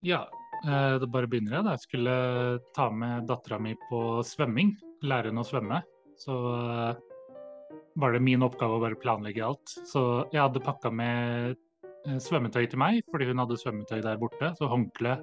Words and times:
Ja, 0.00 0.28
eh, 0.66 0.98
det 1.00 1.10
bare 1.10 1.26
begynner 1.26 1.58
jeg. 1.58 1.64
da. 1.66 1.74
Jeg 1.74 1.86
skulle 1.86 2.16
ta 2.74 2.88
med 2.90 3.26
dattera 3.26 3.58
mi 3.58 3.74
på 3.88 4.22
svømming. 4.26 4.76
Lære 5.02 5.30
henne 5.30 5.42
å 5.42 5.48
svømme. 5.48 5.82
Så 6.18 6.34
eh, 6.34 7.00
var 7.98 8.14
det 8.14 8.22
min 8.22 8.44
oppgave 8.46 8.78
å 8.78 8.82
bare 8.82 8.98
planlegge 8.98 9.44
alt. 9.44 9.74
Så 9.90 10.02
jeg 10.32 10.42
hadde 10.42 10.62
pakka 10.62 10.92
med 10.94 11.56
eh, 12.06 12.20
svømmetøy 12.22 12.68
til 12.70 12.78
meg, 12.78 13.02
fordi 13.10 13.30
hun 13.30 13.42
hadde 13.42 13.58
svømmetøy 13.58 13.98
der 14.04 14.20
borte. 14.22 14.52
Så 14.58 14.70
håndkle, 14.70 15.18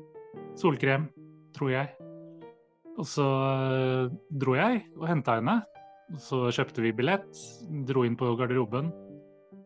solkrem, 0.59 1.07
tror 1.55 1.71
jeg. 1.71 1.96
Og 2.96 3.07
så 3.07 3.26
dro 4.32 4.54
jeg 4.55 4.86
og 5.00 5.07
henta 5.10 5.39
henne. 5.39 5.60
Og 6.14 6.21
så 6.21 6.46
kjøpte 6.54 6.84
vi 6.84 6.94
billett, 6.96 7.32
dro 7.88 8.04
inn 8.07 8.16
på 8.20 8.36
garderoben. 8.39 8.92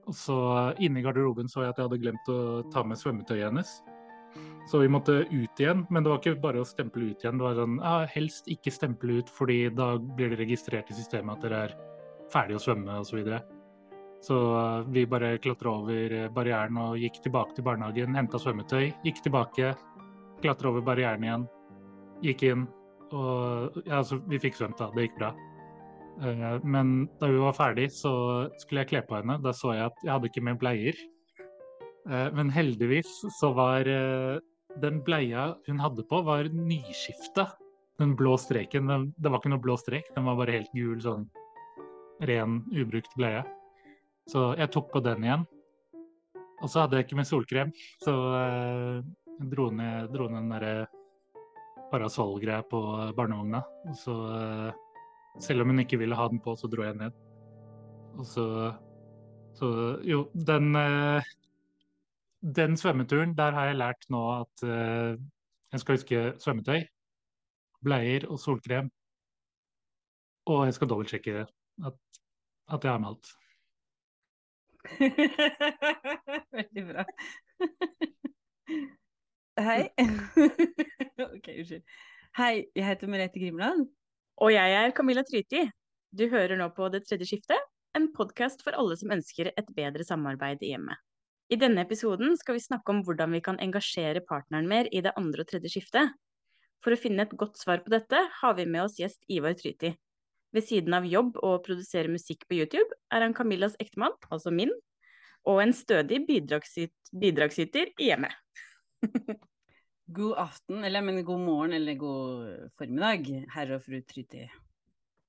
Og 0.10 0.16
så 0.18 0.38
inne 0.82 1.02
i 1.02 1.06
garderoben 1.06 1.50
så 1.50 1.66
jeg 1.66 1.74
at 1.74 1.82
jeg 1.82 1.90
hadde 1.90 2.02
glemt 2.02 2.32
å 2.34 2.40
ta 2.74 2.82
med 2.86 2.98
svømmetøyet 2.98 3.50
hennes. 3.50 3.74
Så 4.70 4.78
vi 4.78 4.88
måtte 4.88 5.12
ut 5.32 5.60
igjen, 5.60 5.86
men 5.90 6.04
det 6.04 6.12
var 6.12 6.20
ikke 6.20 6.42
bare 6.44 6.62
å 6.62 6.68
stemple 6.68 7.08
ut 7.10 7.24
igjen. 7.24 7.40
Det 7.40 7.46
var 7.46 7.56
sånn 7.58 7.80
ja, 7.82 7.94
helst 8.14 8.50
ikke 8.54 8.70
stemple 8.70 9.16
ut, 9.18 9.30
fordi 9.34 9.64
da 9.74 9.96
blir 9.98 10.30
det 10.30 10.44
registrert 10.44 10.92
i 10.94 10.98
systemet 10.98 11.40
at 11.40 11.46
dere 11.48 11.62
er 11.66 11.72
ferdig 12.30 12.60
å 12.60 12.62
svømme 12.62 13.00
osv. 13.00 13.10
Så, 13.10 13.18
videre. 13.18 13.40
så 14.22 14.36
uh, 14.38 14.90
vi 14.94 15.08
bare 15.10 15.40
klatra 15.42 15.72
over 15.80 16.14
barrieren 16.36 16.78
og 16.78 17.00
gikk 17.02 17.18
tilbake 17.24 17.58
til 17.58 17.66
barnehagen, 17.66 18.14
henta 18.14 18.38
svømmetøy, 18.38 18.92
gikk 19.08 19.24
tilbake, 19.26 19.72
klatra 20.44 20.70
over 20.70 20.86
barrieren 20.86 21.26
igjen, 21.26 21.48
gikk 22.28 22.44
inn. 22.52 22.68
Og 23.10 23.80
ja, 23.90 24.04
så 24.06 24.20
vi 24.30 24.38
fikk 24.38 24.60
svømt, 24.60 24.78
da. 24.78 24.92
Det 24.94 25.08
gikk 25.08 25.18
bra. 25.18 25.32
Uh, 26.22 26.60
men 26.62 27.08
da 27.18 27.32
vi 27.32 27.42
var 27.42 27.58
ferdig, 27.58 27.88
så 27.96 28.14
skulle 28.62 28.86
jeg 28.86 28.92
kle 28.94 29.02
på 29.10 29.18
henne. 29.18 29.40
Da 29.42 29.56
så 29.58 29.74
jeg 29.74 29.90
at 29.90 30.06
jeg 30.06 30.14
hadde 30.14 30.30
ikke 30.30 30.46
med 30.46 30.62
bleier. 30.62 31.08
Men 32.10 32.48
heldigvis 32.50 33.10
så 33.38 33.52
var 33.54 33.86
den 34.78 35.02
bleia 35.04 35.56
hun 35.68 35.80
hadde 35.82 36.06
på, 36.10 36.22
var 36.22 36.50
nyskifta. 36.54 37.50
Den 38.00 38.16
blå 38.16 38.38
streken. 38.38 38.88
Den, 38.88 39.08
det 39.18 39.32
var 39.32 39.42
ikke 39.42 39.52
noe 39.52 39.64
blå 39.64 39.76
strek, 39.80 40.08
den 40.16 40.28
var 40.28 40.38
bare 40.40 40.60
helt 40.60 40.76
gul, 40.78 41.00
sånn 41.04 41.26
ren, 42.30 42.62
ubrukt 42.76 43.16
bleie. 43.20 43.44
Så 44.30 44.54
jeg 44.60 44.72
tok 44.74 44.92
på 44.94 45.02
den 45.04 45.26
igjen. 45.26 45.46
Og 46.60 46.68
så 46.68 46.84
hadde 46.84 47.00
jeg 47.00 47.08
ikke 47.08 47.20
med 47.20 47.28
solkrem, 47.28 47.70
så 48.04 48.14
eh, 48.36 48.96
jeg 49.40 49.52
dro 49.54 49.70
ned, 49.72 50.10
dro 50.12 50.28
ned 50.28 50.42
den 50.44 50.52
derre 50.52 50.74
parasollgreia 51.90 52.66
på 52.68 52.82
barnevogna. 53.16 53.64
Og 53.88 53.96
så, 53.98 54.16
eh, 54.36 55.40
selv 55.40 55.64
om 55.64 55.72
hun 55.72 55.86
ikke 55.86 56.02
ville 56.02 56.18
ha 56.20 56.28
den 56.32 56.42
på, 56.44 56.56
så 56.60 56.68
dro 56.72 56.84
jeg 56.84 57.00
ned. 57.00 57.16
Og 58.20 58.28
så 58.28 58.46
Så 59.60 59.68
jo, 60.06 60.30
den 60.34 60.76
eh, 60.78 61.26
den 62.42 62.78
svømmeturen, 62.78 63.38
der 63.38 63.52
har 63.52 63.66
jeg 63.66 63.80
lært 63.80 64.10
nå 64.10 64.22
at 64.40 64.64
uh, 64.64 65.20
jeg 65.72 65.80
skal 65.80 65.96
huske 65.96 66.34
svømmetøy, 66.40 66.82
bleier 67.84 68.28
og 68.30 68.40
solkrem. 68.40 68.90
Og 70.50 70.66
jeg 70.66 70.74
skal 70.74 70.90
dobbeltsjekke 70.90 71.46
at, 71.86 71.96
at 72.74 72.84
jeg 72.84 72.92
har 72.92 73.00
med 73.04 73.10
alt. 73.10 73.28
Veldig 76.58 76.84
bra. 76.88 77.04
Hei. 79.60 79.82
ok, 81.36 81.48
unnskyld. 81.58 81.84
Hei, 82.40 82.54
jeg 82.76 82.86
heter 82.88 83.12
Merete 83.12 83.42
Grimland. 83.42 83.90
Og 84.40 84.54
jeg 84.54 84.78
er 84.80 84.96
Camilla 84.96 85.26
Tryti. 85.28 85.66
Du 86.16 86.30
hører 86.32 86.56
nå 86.58 86.70
på 86.74 86.88
Det 86.90 87.04
tredje 87.06 87.28
skiftet, 87.28 87.68
en 87.98 88.08
podkast 88.16 88.64
for 88.64 88.78
alle 88.80 88.96
som 88.98 89.12
ønsker 89.14 89.52
et 89.52 89.70
bedre 89.76 90.04
samarbeid 90.08 90.64
i 90.64 90.72
hjemmet. 90.72 90.98
I 91.50 91.58
denne 91.58 91.82
episoden 91.82 92.36
skal 92.38 92.60
vi 92.60 92.62
snakke 92.62 92.94
om 92.94 93.00
hvordan 93.06 93.34
vi 93.34 93.42
kan 93.42 93.58
engasjere 93.64 94.22
partneren 94.22 94.68
mer 94.70 94.90
i 94.94 95.02
det 95.02 95.16
andre 95.18 95.42
og 95.42 95.50
tredje 95.50 95.72
skiftet. 95.74 96.14
For 96.86 96.94
å 96.94 97.00
finne 97.00 97.26
et 97.26 97.34
godt 97.42 97.58
svar 97.58 97.82
på 97.82 97.90
dette, 97.92 98.22
har 98.42 98.54
vi 98.56 98.68
med 98.70 98.86
oss 98.86 99.00
gjest 99.02 99.26
Ivar 99.34 99.58
Tryti. 99.58 99.96
Ved 100.54 100.66
siden 100.66 100.94
av 100.94 101.10
jobb 101.10 101.36
og 101.42 101.50
å 101.56 101.64
produsere 101.66 102.14
musikk 102.14 102.46
på 102.46 102.60
YouTube, 102.62 102.88
er 103.10 103.26
han 103.26 103.34
Camillas 103.38 103.76
ektemann, 103.82 104.14
altså 104.30 104.54
min, 104.54 104.72
og 105.50 105.62
en 105.64 105.74
stødig 105.74 106.22
bidragsyter 106.30 107.94
i 107.98 108.12
hjemmet. 108.12 108.38
god 110.20 110.40
aften, 110.46 110.86
eller 110.86 111.06
men 111.06 111.22
god 111.26 111.46
morgen 111.50 111.78
eller 111.82 111.98
god 111.98 112.74
formiddag, 112.78 113.30
herre 113.58 113.82
og 113.82 113.86
fru 113.90 114.02
Tryti. 114.06 114.46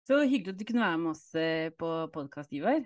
Så 0.04 0.20
hyggelig 0.20 0.52
at 0.52 0.60
du 0.60 0.68
kunne 0.68 0.84
være 0.84 1.00
med 1.00 1.16
oss 1.16 1.28
eh, 1.38 1.68
på 1.72 1.94
podkast, 2.12 2.52
Ivar. 2.52 2.84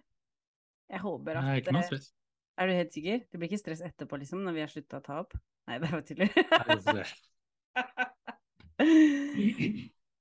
Jeg 0.91 1.03
håper 1.03 1.41
at 1.41 1.57
Ikke 1.59 1.75
noe 1.75 1.87
stress. 1.91 2.13
Er 2.55 2.71
du 2.71 2.77
helt 2.77 2.95
sikker? 2.95 3.25
Det 3.27 3.39
blir 3.41 3.51
ikke 3.51 3.63
stress 3.63 3.83
etterpå, 3.83 4.19
liksom, 4.21 4.45
når 4.47 4.55
vi 4.55 4.63
har 4.63 4.71
slutta 4.71 5.01
å 5.01 5.05
ta 5.05 5.19
opp? 5.25 5.35
Nei, 5.69 5.79
det 5.83 5.91
var 5.91 6.03
tydelig. 6.07 6.29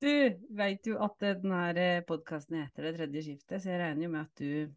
du 0.03 0.13
veit 0.57 0.87
jo 0.89 0.97
at 1.03 1.17
denne 1.21 1.85
podkasten 2.07 2.61
heter 2.63 2.87
Det 2.87 2.95
tredje 2.97 3.25
skiftet, 3.27 3.61
så 3.61 3.73
jeg 3.73 3.81
regner 3.83 4.07
jo 4.07 4.13
med 4.15 4.25
at 4.25 4.41
du 4.41 4.73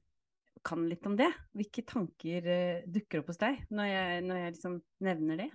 kan 0.67 0.85
litt 0.91 1.07
om 1.09 1.17
det. 1.17 1.31
Hvilke 1.57 1.87
tanker 1.87 2.51
uh, 2.51 2.85
dukker 2.93 3.23
opp 3.23 3.33
hos 3.33 3.41
deg 3.41 3.65
når 3.73 3.91
jeg, 3.93 4.23
når 4.27 4.43
jeg 4.43 4.55
liksom 4.57 4.79
nevner 5.07 5.43
det? 5.45 5.51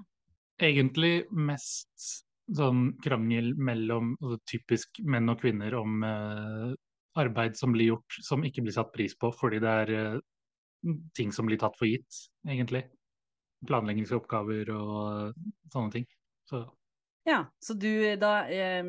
Egentlig 0.62 1.16
mest 1.34 2.12
sånn 2.52 2.96
krangel 3.04 3.54
mellom 3.56 4.16
altså, 4.22 4.40
typisk 4.50 5.02
menn 5.08 5.30
og 5.32 5.40
kvinner 5.40 5.76
om 5.78 6.02
eh, 6.04 6.72
arbeid 7.22 7.56
som 7.56 7.72
blir 7.72 7.94
gjort 7.94 8.18
som 8.26 8.44
ikke 8.44 8.66
blir 8.66 8.76
satt 8.76 8.92
pris 8.92 9.14
på 9.16 9.30
fordi 9.36 9.62
det 9.64 9.72
er 9.84 9.92
uh, 9.96 10.20
ting 11.18 11.32
som 11.36 11.48
blir 11.50 11.60
tatt 11.62 11.78
for 11.80 11.90
gitt, 11.90 12.26
egentlig. 12.48 12.86
Planleggingsoppgaver 13.68 14.72
og 14.74 15.40
sånne 15.74 15.96
ting. 15.96 16.08
Så. 16.50 16.64
Ja, 17.28 17.44
så 17.62 17.76
du 17.78 17.92
da 18.18 18.34
eh, 18.50 18.82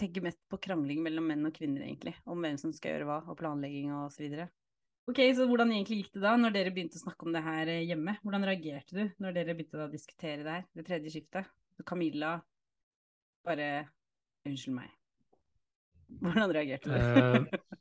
tenker 0.00 0.24
mest 0.24 0.40
på 0.48 0.58
krangling 0.64 1.02
mellom 1.04 1.26
menn 1.28 1.44
og 1.48 1.56
kvinner, 1.56 1.84
egentlig? 1.84 2.16
Om 2.24 2.44
hvem 2.44 2.60
som 2.60 2.72
skal 2.72 2.94
gjøre 2.94 3.08
hva, 3.10 3.18
og 3.28 3.38
planlegging 3.40 3.92
og 3.92 4.08
så 4.14 4.24
videre? 4.24 4.48
Ok, 5.04 5.20
så 5.36 5.44
hvordan 5.44 5.74
egentlig 5.74 5.98
gikk 6.00 6.14
det 6.14 6.22
da, 6.24 6.32
når 6.40 6.54
dere 6.54 6.72
begynte 6.72 6.96
å 6.96 7.02
snakke 7.02 7.26
om 7.28 7.34
det 7.34 7.44
her 7.44 7.68
eh, 7.68 7.84
hjemme? 7.84 8.16
Hvordan 8.24 8.48
reagerte 8.48 8.96
du 8.96 9.04
når 9.20 9.36
dere 9.36 9.56
begynte 9.56 9.84
å 9.84 9.92
diskutere 9.92 10.40
det 10.46 10.54
her, 10.54 10.66
det 10.72 10.86
tredje 10.88 11.12
skiftet? 11.12 11.50
Camilla 11.84 12.38
bare 13.44 13.68
Unnskyld 14.44 14.76
meg. 14.76 14.90
Hvordan 16.20 16.52
reagerte 16.52 16.92
du? 16.92 17.78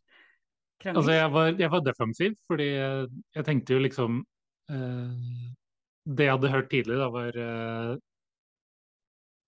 Altså, 0.92 1.14
jeg 1.16 1.30
var, 1.32 1.52
jeg 1.60 1.72
var, 1.72 1.84
defensiv, 1.86 2.34
fordi 2.50 2.70
jeg 2.74 3.46
tenkte 3.48 3.78
jo 3.78 3.84
liksom 3.84 4.18
uh, 4.72 5.54
Det 6.04 6.28
jeg 6.28 6.36
hadde 6.36 6.52
hørt 6.52 6.70
tidligere, 6.72 7.06
da 7.06 7.10
var 7.14 7.40
uh, 7.40 7.94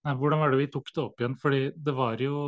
Nei, 0.06 0.14
hvordan 0.22 0.42
var 0.42 0.54
det 0.54 0.62
vi 0.62 0.72
tok 0.72 0.92
det 0.94 1.04
opp 1.04 1.22
igjen? 1.22 1.36
Fordi 1.42 1.62
det 1.76 1.94
var 1.98 2.22
jo 2.22 2.40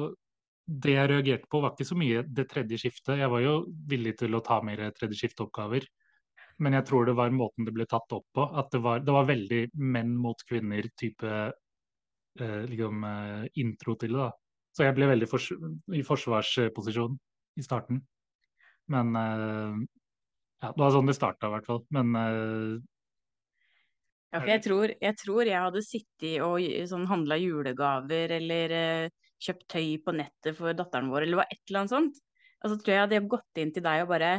Det 0.68 0.94
jeg 0.94 1.10
reagerte 1.10 1.50
på, 1.50 1.62
var 1.64 1.74
ikke 1.74 1.90
så 1.90 1.98
mye 1.98 2.24
det 2.38 2.50
tredje 2.52 2.78
skiftet. 2.82 3.22
Jeg 3.22 3.32
var 3.32 3.40
jo 3.42 3.54
villig 3.88 4.18
til 4.20 4.36
å 4.36 4.44
ta 4.44 4.60
mer 4.62 4.82
tredje 4.96 5.16
skifteoppgaver. 5.22 5.86
Men 6.60 6.76
jeg 6.76 6.86
tror 6.90 7.06
det 7.08 7.16
var 7.16 7.32
måten 7.32 7.64
det 7.64 7.72
ble 7.72 7.86
tatt 7.88 8.12
opp 8.12 8.26
på. 8.36 8.44
At 8.52 8.74
det 8.76 8.82
var, 8.84 9.00
det 9.00 9.16
var 9.16 9.30
veldig 9.30 9.62
menn 9.80 10.12
mot 10.20 10.44
kvinner-type 10.50 11.32
eh, 11.48 12.62
liksom, 12.68 13.08
intro 13.64 13.96
til 13.96 14.18
det. 14.18 14.26
da. 14.26 14.32
Så 14.76 14.84
jeg 14.84 14.98
ble 14.98 15.08
veldig 15.10 15.32
fors 15.32 15.48
i 15.96 16.04
forsvarsposisjon 16.06 17.16
i 17.58 17.66
starten. 17.66 18.04
Men 18.94 19.16
uh, 19.16 19.78
ja, 20.64 20.72
det 20.72 20.82
var 20.82 20.94
sånn 20.96 21.10
det 21.10 21.18
starta, 21.18 21.50
i 21.50 21.56
hvert 21.56 21.68
fall. 21.70 21.84
Men 21.94 22.14
uh, 22.16 22.78
ja, 24.36 24.44
jeg 24.54 24.64
tror, 24.66 24.92
jeg 24.92 25.18
tror 25.22 25.48
jeg 25.48 25.64
hadde 25.68 25.84
sittet 25.86 26.42
og 26.46 26.64
sånn, 26.90 27.08
handla 27.10 27.38
julegaver 27.40 28.34
eller 28.38 28.76
uh, 28.76 29.28
kjøpt 29.44 29.68
tøy 29.72 29.98
på 30.04 30.16
nettet 30.18 30.58
for 30.58 30.76
datteren 30.78 31.12
vår, 31.14 31.28
eller 31.28 31.46
et 31.46 31.62
eller 31.70 31.84
annet 31.84 31.94
sånt. 31.94 32.24
Og 32.64 32.72
så 32.72 32.80
tror 32.80 32.94
jeg 32.94 32.98
jeg 32.98 33.06
hadde 33.06 33.30
gått 33.32 33.62
inn 33.62 33.74
til 33.76 33.86
deg 33.86 34.06
og 34.06 34.14
bare 34.16 34.38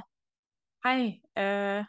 Hei, 0.87 1.19
uh, 1.35 1.83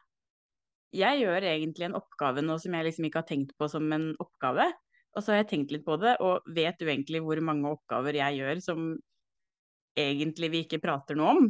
jeg 0.98 1.20
gjør 1.22 1.46
egentlig 1.46 1.86
en 1.86 1.98
oppgave 2.00 2.42
nå 2.42 2.56
som 2.62 2.74
jeg 2.74 2.88
liksom 2.88 3.06
ikke 3.06 3.22
har 3.22 3.28
tenkt 3.30 3.52
på 3.60 3.68
som 3.70 3.86
en 3.94 4.08
oppgave. 4.18 4.66
Og 5.14 5.22
så 5.22 5.34
har 5.34 5.44
jeg 5.44 5.50
tenkt 5.52 5.74
litt 5.74 5.86
på 5.86 5.98
det, 6.02 6.16
og 6.26 6.46
vet 6.56 6.78
du 6.80 6.88
egentlig 6.88 7.22
hvor 7.26 7.42
mange 7.46 7.70
oppgaver 7.70 8.18
jeg 8.18 8.40
gjør 8.40 8.62
som 8.66 8.88
egentlig 10.00 10.50
vi 10.54 10.64
ikke 10.66 10.82
prater 10.82 11.18
noe 11.20 11.36
om? 11.36 11.50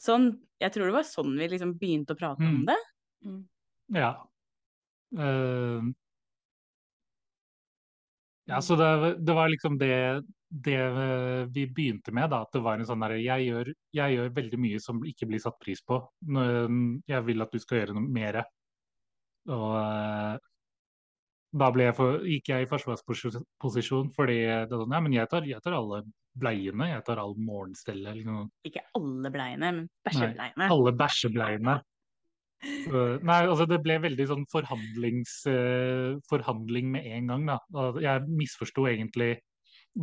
Sånn, 0.00 0.30
jeg 0.60 0.74
tror 0.74 0.88
det 0.88 0.96
var 0.96 1.06
sånn 1.08 1.34
vi 1.38 1.50
liksom 1.52 1.74
begynte 1.80 2.14
å 2.14 2.18
prate 2.18 2.44
mm. 2.44 2.54
om 2.54 2.64
det. 2.68 2.78
Mm. 3.24 3.42
Ja. 3.94 4.12
Uh, 5.14 5.92
ja, 8.50 8.60
så 8.60 8.76
det, 8.76 8.88
det, 9.24 9.36
var 9.36 9.48
liksom 9.48 9.78
det, 9.80 10.22
det 10.48 10.80
vi 11.54 11.66
begynte 11.66 12.12
med, 12.12 12.28
da. 12.32 12.42
At 12.44 12.52
det 12.52 12.64
var 12.64 12.80
en 12.80 12.88
sånn 12.88 13.04
derre 13.04 13.20
jeg, 13.22 13.74
jeg, 13.94 14.16
gjør 14.16 14.34
veldig 14.36 14.60
mye 14.60 14.80
som 14.82 15.00
ikke 15.08 15.30
blir 15.30 15.40
satt 15.42 15.56
pris 15.62 15.80
på. 15.86 16.02
Jeg 17.08 17.22
vil 17.28 17.46
at 17.46 17.54
du 17.54 17.62
skal 17.62 17.80
gjøre 17.80 17.96
noe 17.96 18.18
mer. 18.18 18.42
Og 19.54 19.70
uh, 19.78 20.34
da 21.54 21.70
jeg 21.78 21.94
for, 21.94 22.20
gikk 22.26 22.50
jeg 22.50 22.66
i 22.66 22.68
forsvarsposisjon 22.68 24.10
fordi 24.14 24.38
det 24.42 24.64
er 24.66 24.70
sånn, 24.72 24.94
ja, 24.96 25.00
men 25.04 25.14
jeg 25.14 25.30
tar, 25.30 25.44
jeg 25.46 25.62
tar 25.62 25.76
alle 25.78 26.02
bleiene. 26.38 26.90
Jeg 26.90 27.04
tar 27.06 27.20
all 27.22 27.34
morgenstellet. 27.38 28.20
Liksom. 28.20 28.48
Ikke 28.66 28.84
alle 28.98 29.32
bleiene, 29.34 29.72
men 29.78 29.90
bæsjebleiene. 30.06 30.70
Alle 30.74 30.94
bæsjebleiene. 30.98 31.76
Uh, 32.64 33.20
nei, 33.20 33.42
altså 33.44 33.66
det 33.68 33.80
ble 33.84 33.98
veldig 34.00 34.24
sånn 34.30 34.44
forhandlings, 34.48 35.34
uh, 35.50 36.14
forhandling 36.30 36.94
med 36.94 37.08
en 37.18 37.32
gang, 37.32 37.48
da. 37.50 37.88
Jeg 38.00 38.24
misforsto 38.30 38.86
egentlig 38.88 39.34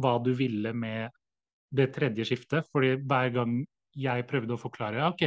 hva 0.01 0.17
du 0.23 0.29
ville 0.37 0.73
med 0.77 1.09
det 1.73 1.89
tredje 1.95 2.27
skiftet, 2.27 2.67
fordi 2.71 2.97
hver 2.99 3.31
gang 3.33 3.61
jeg 3.97 4.27
prøvde 4.29 4.55
å 4.55 4.61
forklare, 4.61 5.07
OK, 5.09 5.25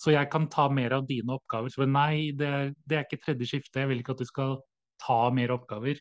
så 0.00 0.12
jeg 0.12 0.28
kan 0.32 0.48
ta 0.52 0.66
mer 0.72 0.96
av 0.98 1.06
dine 1.08 1.36
oppgaver. 1.36 1.72
Så 1.72 1.86
nei, 1.88 2.32
det, 2.36 2.50
det 2.88 2.98
er 2.98 3.06
ikke 3.06 3.22
tredje 3.22 3.48
skifte, 3.52 3.82
jeg 3.82 3.90
vil 3.90 4.02
ikke 4.02 4.16
at 4.16 4.22
du 4.22 4.28
skal 4.28 4.58
ta 5.02 5.20
mer 5.34 5.54
oppgaver. 5.54 6.00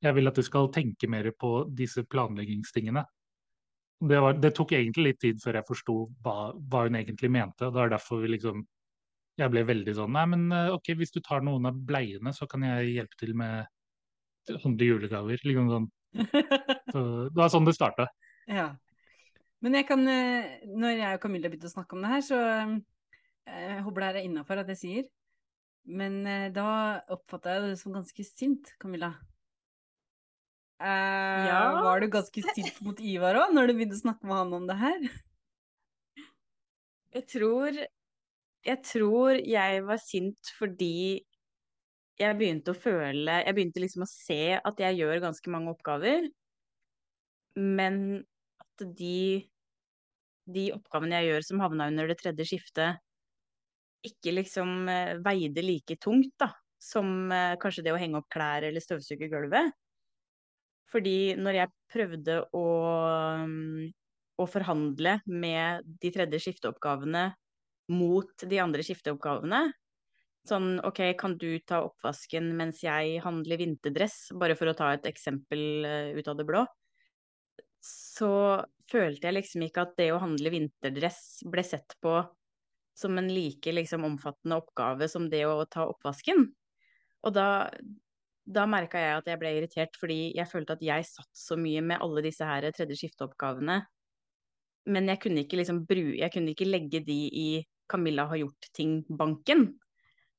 Jeg 0.00 0.16
vil 0.16 0.30
at 0.30 0.38
du 0.38 0.44
skal 0.44 0.70
tenke 0.72 1.08
mer 1.12 1.28
på 1.36 1.52
disse 1.76 2.04
planleggingstingene. 2.08 3.04
Det, 4.00 4.18
var, 4.24 4.36
det 4.40 4.54
tok 4.56 4.72
egentlig 4.72 5.10
litt 5.10 5.18
tid 5.20 5.40
før 5.42 5.58
jeg 5.58 5.68
forsto 5.68 5.94
hva, 6.24 6.34
hva, 6.56 6.84
hun 6.86 6.96
egentlig 6.96 7.28
mente. 7.32 7.66
og 7.66 7.74
det 7.76 7.82
er 7.82 7.96
derfor 7.96 8.22
vi 8.22 8.30
liksom 8.32 8.62
Jeg 9.40 9.52
ble 9.52 9.64
veldig 9.68 9.94
sånn 9.96 10.14
Nei, 10.16 10.24
men 10.32 10.46
eh, 10.56 10.72
OK, 10.72 10.94
hvis 10.96 11.12
du 11.12 11.20
tar 11.20 11.44
noen 11.44 11.68
av 11.68 11.76
bleiene, 11.76 12.32
så 12.32 12.48
kan 12.48 12.64
jeg 12.64 12.94
hjelpe 12.94 13.20
til 13.20 13.34
med 13.36 13.68
sånne 14.48 14.88
julegaver. 14.88 15.42
Liksom 15.44 15.68
sånn. 15.70 15.88
Så 16.92 17.02
det 17.28 17.38
var 17.38 17.52
sånn 17.52 17.68
det 17.68 17.76
starta. 17.76 18.08
Ja. 18.48 18.72
Men 19.60 19.76
jeg 19.76 19.86
kan 19.86 20.02
eh, 20.08 20.64
Når 20.64 20.96
jeg 20.96 21.18
og 21.18 21.22
Camilla 21.22 21.52
begynte 21.52 21.68
å 21.68 21.74
snakke 21.76 21.96
om 21.96 22.04
det 22.04 22.12
her, 22.14 22.24
så 22.24 22.38
jeg 22.40 22.80
eh, 23.52 23.82
håper 23.84 24.06
det 24.06 24.10
er 24.22 24.28
innafor 24.30 24.62
at 24.62 24.72
jeg 24.72 24.80
sier. 24.80 25.08
Men 25.90 26.22
da 26.54 26.70
oppfatta 27.12 27.54
jeg 27.56 27.68
det 27.68 27.78
som 27.80 27.94
ganske 27.94 28.24
sint, 28.24 28.72
Camilla. 28.80 29.14
Eh, 30.80 31.46
ja. 31.46 31.82
Var 31.84 32.00
du 32.00 32.06
ganske 32.08 32.42
sint 32.54 32.78
mot 32.84 33.00
Ivar 33.04 33.36
òg, 33.36 33.50
når 33.52 33.68
du 33.68 33.74
begynte 33.76 33.98
å 33.98 34.04
snakke 34.04 34.28
med 34.28 34.38
han 34.38 34.54
om 34.56 34.68
det 34.70 34.78
her? 34.80 35.02
Jeg 37.12 37.26
tror 37.28 37.80
Jeg 38.64 38.78
tror 38.86 39.40
jeg 39.40 39.82
var 39.88 40.00
sint 40.00 40.52
fordi 40.58 41.20
jeg 42.20 42.36
begynte 42.36 42.72
å 42.72 42.76
føle 42.76 43.38
Jeg 43.46 43.56
begynte 43.56 43.82
liksom 43.82 44.04
å 44.04 44.10
se 44.10 44.56
at 44.56 44.82
jeg 44.84 44.98
gjør 45.00 45.22
ganske 45.24 45.52
mange 45.52 45.72
oppgaver, 45.72 46.28
men 47.56 47.96
at 48.60 48.84
de 48.96 49.46
de 50.50 50.70
oppgavene 50.74 51.20
jeg 51.20 51.30
gjør 51.30 51.44
som 51.46 51.62
havna 51.62 51.86
under 51.92 52.08
det 52.10 52.16
tredje 52.18 52.46
skiftet, 52.48 52.98
ikke 54.06 54.32
liksom 54.34 54.88
eh, 54.90 55.12
veide 55.22 55.62
like 55.62 55.96
tungt 56.02 56.32
da, 56.40 56.48
som 56.80 57.30
eh, 57.30 57.54
kanskje 57.60 57.84
det 57.86 57.94
å 57.94 58.00
henge 58.00 58.18
opp 58.18 58.30
klær 58.32 58.66
eller 58.66 58.82
støvsuge 58.82 59.28
gulvet. 59.30 59.70
Fordi 60.90 61.36
når 61.38 61.60
jeg 61.60 61.74
prøvde 61.92 62.40
å, 62.56 62.64
å 64.40 64.46
forhandle 64.50 65.20
med 65.30 65.86
de 66.02 66.10
tredje 66.14 66.42
skifteoppgavene 66.46 67.28
mot 67.94 68.46
de 68.50 68.58
andre 68.62 68.82
skifteoppgavene, 68.86 69.68
Sånn 70.48 70.78
OK, 70.88 71.02
kan 71.20 71.34
du 71.36 71.50
ta 71.68 71.82
oppvasken 71.84 72.54
mens 72.56 72.80
jeg 72.80 73.18
handler 73.24 73.60
vinterdress, 73.60 74.30
bare 74.40 74.56
for 74.56 74.70
å 74.70 74.76
ta 74.76 74.94
et 74.96 75.08
eksempel 75.10 75.84
eh, 75.84 76.12
ut 76.16 76.30
av 76.32 76.38
det 76.38 76.46
blå. 76.48 76.62
Så 77.84 78.30
følte 78.90 79.28
jeg 79.28 79.36
liksom 79.36 79.64
ikke 79.66 79.84
at 79.84 79.96
det 80.00 80.10
å 80.14 80.20
handle 80.22 80.52
vinterdress 80.52 81.42
ble 81.48 81.64
sett 81.64 81.96
på 82.04 82.22
som 82.96 83.16
en 83.20 83.28
like 83.32 83.72
liksom 83.72 84.04
omfattende 84.08 84.58
oppgave 84.60 85.08
som 85.08 85.28
det 85.32 85.44
å 85.48 85.64
ta 85.68 85.86
oppvasken. 85.88 86.48
Og 87.24 87.36
da, 87.36 87.68
da 88.54 88.66
merka 88.68 89.00
jeg 89.00 89.18
at 89.20 89.28
jeg 89.30 89.40
ble 89.40 89.52
irritert 89.58 89.98
fordi 90.00 90.20
jeg 90.36 90.48
følte 90.50 90.76
at 90.76 90.84
jeg 90.84 91.06
satt 91.08 91.30
så 91.36 91.58
mye 91.60 91.82
med 91.84 92.02
alle 92.02 92.24
disse 92.26 92.46
her 92.46 92.66
tredje 92.74 92.98
skifteoppgavene. 93.00 93.80
Men 94.90 95.12
jeg 95.12 95.20
kunne 95.22 95.44
liksom 95.44 95.84
bru, 95.88 96.06
jeg 96.16 96.32
kunne 96.34 96.54
ikke 96.54 96.68
legge 96.68 97.02
de 97.06 97.20
i 97.28 97.48
Camilla 97.90 98.26
har 98.30 98.40
gjort 98.40 98.70
ting-banken. 98.76 99.68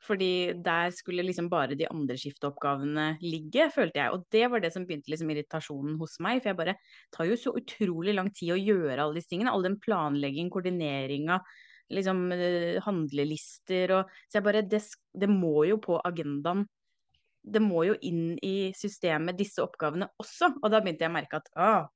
Fordi 0.02 0.54
der 0.66 0.90
skulle 0.98 1.22
liksom 1.22 1.46
bare 1.52 1.76
de 1.78 1.86
andre 1.92 2.16
skifteoppgavene 2.18 3.20
ligge, 3.22 3.68
følte 3.70 4.02
jeg. 4.02 4.16
Og 4.16 4.24
det 4.34 4.48
var 4.50 4.64
det 4.64 4.72
som 4.74 4.88
begynte 4.88 5.12
liksom 5.14 5.30
irritasjonen 5.30 6.00
hos 6.00 6.16
meg. 6.26 6.42
For 6.42 6.50
jeg 6.50 6.58
bare 6.58 6.78
tar 7.14 7.30
jo 7.30 7.38
så 7.38 7.54
utrolig 7.60 8.16
lang 8.18 8.32
tid 8.34 8.56
å 8.56 8.58
gjøre 8.58 8.98
alle 8.98 9.20
disse 9.20 9.30
tingene. 9.30 9.54
All 9.54 9.68
den 9.68 9.78
planlegging, 9.84 10.50
koordineringa, 10.54 11.38
liksom 11.94 12.32
eh, 12.34 12.82
handlelister 12.82 13.94
og 13.98 14.12
Så 14.26 14.40
jeg 14.40 14.48
bare 14.48 14.66
det, 14.66 14.82
det 15.14 15.30
må 15.30 15.68
jo 15.70 15.78
på 15.84 16.00
agendaen 16.08 16.66
det 17.42 17.62
må 17.64 17.86
jo 17.88 17.96
inn 18.06 18.36
i 18.46 18.72
systemet, 18.78 19.38
disse 19.40 19.64
oppgavene 19.64 20.10
også. 20.22 20.54
Og 20.62 20.68
da 20.72 20.82
begynte 20.82 21.06
jeg 21.06 21.12
å 21.12 21.16
merke 21.16 21.42
at 21.42 21.50
ah, 21.58 21.88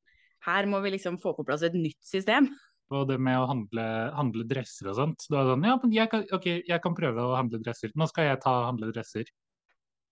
her 0.48 0.70
må 0.70 0.82
vi 0.84 0.96
liksom 0.96 1.20
få 1.22 1.36
på 1.38 1.46
plass 1.48 1.66
et 1.66 1.78
nytt 1.78 2.02
system. 2.06 2.50
Og 2.94 3.08
det 3.10 3.18
med 3.22 3.38
å 3.42 3.48
handle, 3.50 3.86
handle 4.14 4.46
dresser 4.50 4.92
og 4.92 5.00
sånt. 5.00 5.26
Da 5.30 5.40
er 5.40 5.48
det 5.48 5.54
sånn, 5.56 5.66
ja, 5.70 5.78
men 5.82 5.96
jeg 5.96 6.12
kan, 6.12 6.26
ok, 6.38 6.50
jeg 6.70 6.82
kan 6.84 6.98
prøve 6.98 7.24
å 7.24 7.38
handle 7.38 7.62
dresser. 7.64 7.94
Nå 7.98 8.08
skal 8.12 8.30
jeg 8.30 8.42
ta 8.44 8.54
handle 8.68 8.92
dresser. 8.94 9.32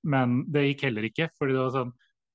Men 0.09 0.41
det 0.51 0.65
gikk 0.67 0.87
heller 0.89 1.05
ikke. 1.07 1.29
fordi 1.37 1.55
det 1.55 1.61
var 1.61 1.75
sånn 1.77 1.93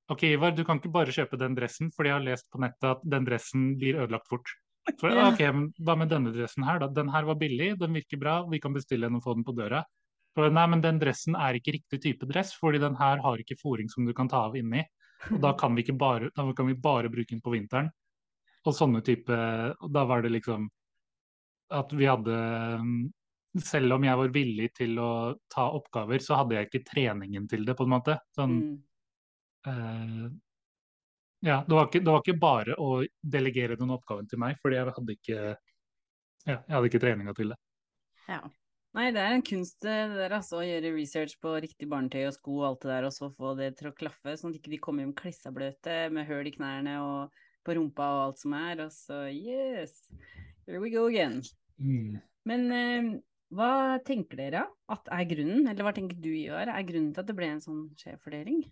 OK, 0.09 0.23
Ivar, 0.25 0.55
du 0.57 0.63
kan 0.65 0.79
ikke 0.81 0.93
bare 0.95 1.13
kjøpe 1.13 1.37
den 1.37 1.53
dressen, 1.53 1.91
fordi 1.93 2.09
jeg 2.09 2.17
har 2.17 2.25
lest 2.25 2.47
på 2.49 2.61
nettet 2.63 2.87
at 2.89 3.03
den 3.05 3.27
dressen 3.29 3.75
blir 3.77 3.99
ødelagt 4.01 4.31
fort. 4.31 4.55
For, 4.97 5.13
ok, 5.13 5.43
men 5.53 5.67
Hva 5.85 5.99
med 6.01 6.09
denne 6.09 6.33
dressen 6.33 6.65
her, 6.65 6.79
da? 6.81 6.89
Den 6.97 7.11
her 7.13 7.27
var 7.29 7.37
billig, 7.37 7.75
den 7.77 7.93
virker 7.93 8.21
bra, 8.23 8.39
vi 8.49 8.61
kan 8.63 8.73
bestille 8.73 9.05
den 9.05 9.19
og 9.19 9.27
få 9.27 9.35
den 9.37 9.45
på 9.45 9.53
døra. 9.59 9.83
For, 10.39 10.53
nei, 10.55 10.69
men 10.71 10.83
den 10.85 11.01
dressen 11.03 11.35
er 11.35 11.57
ikke 11.59 11.73
riktig 11.75 11.99
type 12.05 12.27
dress, 12.31 12.53
fordi 12.55 12.79
den 12.79 12.95
her 13.01 13.19
har 13.25 13.41
ikke 13.43 13.59
fòring 13.59 13.89
som 13.91 14.07
du 14.07 14.13
kan 14.15 14.29
ta 14.31 14.45
av 14.47 14.55
inni. 14.55 14.85
Og 15.33 15.41
da 15.43 15.51
kan 15.59 15.75
vi, 15.75 15.83
ikke 15.83 15.97
bare, 15.99 16.29
da 16.37 16.45
kan 16.55 16.69
vi 16.69 16.77
bare 16.79 17.11
bruke 17.11 17.33
den 17.33 17.43
på 17.43 17.57
vinteren. 17.57 17.89
Og 18.67 18.75
sånne 18.75 19.01
type 19.07 19.35
Da 19.35 20.03
var 20.07 20.23
det 20.23 20.31
liksom 20.35 20.67
at 21.75 21.93
vi 21.95 22.09
hadde 22.09 22.37
Selv 23.65 23.97
om 23.97 24.05
jeg 24.05 24.19
var 24.21 24.33
villig 24.35 24.69
til 24.77 24.99
å 25.03 25.11
ta 25.51 25.69
oppgaver, 25.75 26.23
så 26.23 26.41
hadde 26.41 26.57
jeg 26.57 26.69
ikke 26.69 26.85
treningen 26.91 27.49
til 27.51 27.65
det, 27.67 27.75
på 27.75 27.87
en 27.87 27.93
måte. 27.97 28.19
Sånn 28.37 28.55
mm. 28.59 28.77
uh, 29.67 30.29
Ja, 31.49 31.63
det 31.67 31.75
var, 31.75 31.89
ikke, 31.89 32.03
det 32.05 32.13
var, 32.13 32.23
ikke, 32.23 32.39
bare 32.39 32.79
å 32.79 33.01
delegere 33.23 33.79
den 33.81 33.95
oppgaven 33.95 34.31
til 34.31 34.43
meg, 34.43 34.59
fordi 34.63 34.79
jeg 34.79 34.95
hadde 35.01 35.19
ikke 35.19 35.41
ja, 36.49 36.55
jeg 36.55 36.75
hadde 36.77 36.91
ikke 36.93 37.03
treninga 37.03 37.35
til 37.35 37.53
det. 37.55 37.59
Ja. 38.29 38.43
Nei, 38.97 39.11
det 39.13 39.21
er 39.21 39.35
en 39.37 39.45
kunst 39.45 39.83
det 39.85 39.97
der, 40.15 40.33
altså, 40.39 40.63
å 40.63 40.65
gjøre 40.65 40.95
research 40.95 41.37
på 41.43 41.53
riktig 41.61 41.87
barnetøy 41.91 42.23
og 42.25 42.35
sko 42.39 42.55
og 42.63 42.67
alt 42.71 42.87
det 42.87 42.91
der, 42.95 43.07
og 43.11 43.15
så 43.15 43.29
få 43.37 43.53
det 43.59 43.75
til 43.79 43.91
å 43.91 43.95
klaffe, 43.95 44.35
sånn 44.41 44.55
at 44.57 44.65
de 44.65 44.73
ikke 44.75 44.87
kommer 44.89 45.05
hjem 45.05 45.15
klissabløte 45.19 45.99
med 46.15 46.27
høl 46.29 46.49
i 46.49 46.55
knærne 46.57 46.97
og 47.05 47.43
på 47.69 47.77
rumpa 47.77 48.09
og 48.17 48.25
alt 48.31 48.41
som 48.41 48.57
er. 48.57 48.81
Og 48.87 48.95
så 48.97 49.27
yes, 49.29 50.01
here 50.67 50.81
we 50.81 50.93
go 50.95 51.05
again. 51.11 51.43
Mm. 51.77 52.17
Men 52.49 52.67
eh, 52.73 53.13
hva 53.55 53.99
tenker 54.05 54.41
dere 54.41 54.65
at 54.93 55.13
er 55.13 55.29
grunnen, 55.29 55.69
eller 55.69 55.85
hva 55.87 55.95
tenker 55.97 56.19
du 56.21 56.33
gjør, 56.33 56.73
er 56.73 56.89
grunnen 56.89 57.13
til 57.13 57.23
at 57.23 57.29
det 57.29 57.37
ble 57.37 57.53
en 57.53 57.65
sånn 57.65 57.87
skjevfordeling? 58.01 58.65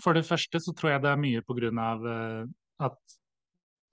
For 0.00 0.16
det 0.16 0.24
første 0.26 0.60
så 0.62 0.72
tror 0.76 0.94
jeg 0.94 1.04
det 1.04 1.12
er 1.12 1.20
mye 1.20 1.44
på 1.44 1.56
grunn 1.58 1.80
av 1.82 2.06
uh, 2.08 2.42
at 2.86 3.16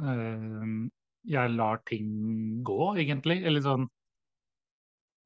uh, 0.05 0.87
jeg 1.27 1.53
lar 1.53 1.81
ting 1.87 2.61
gå, 2.65 2.95
egentlig. 3.01 3.41
Eller 3.45 3.63
sånn 3.65 3.87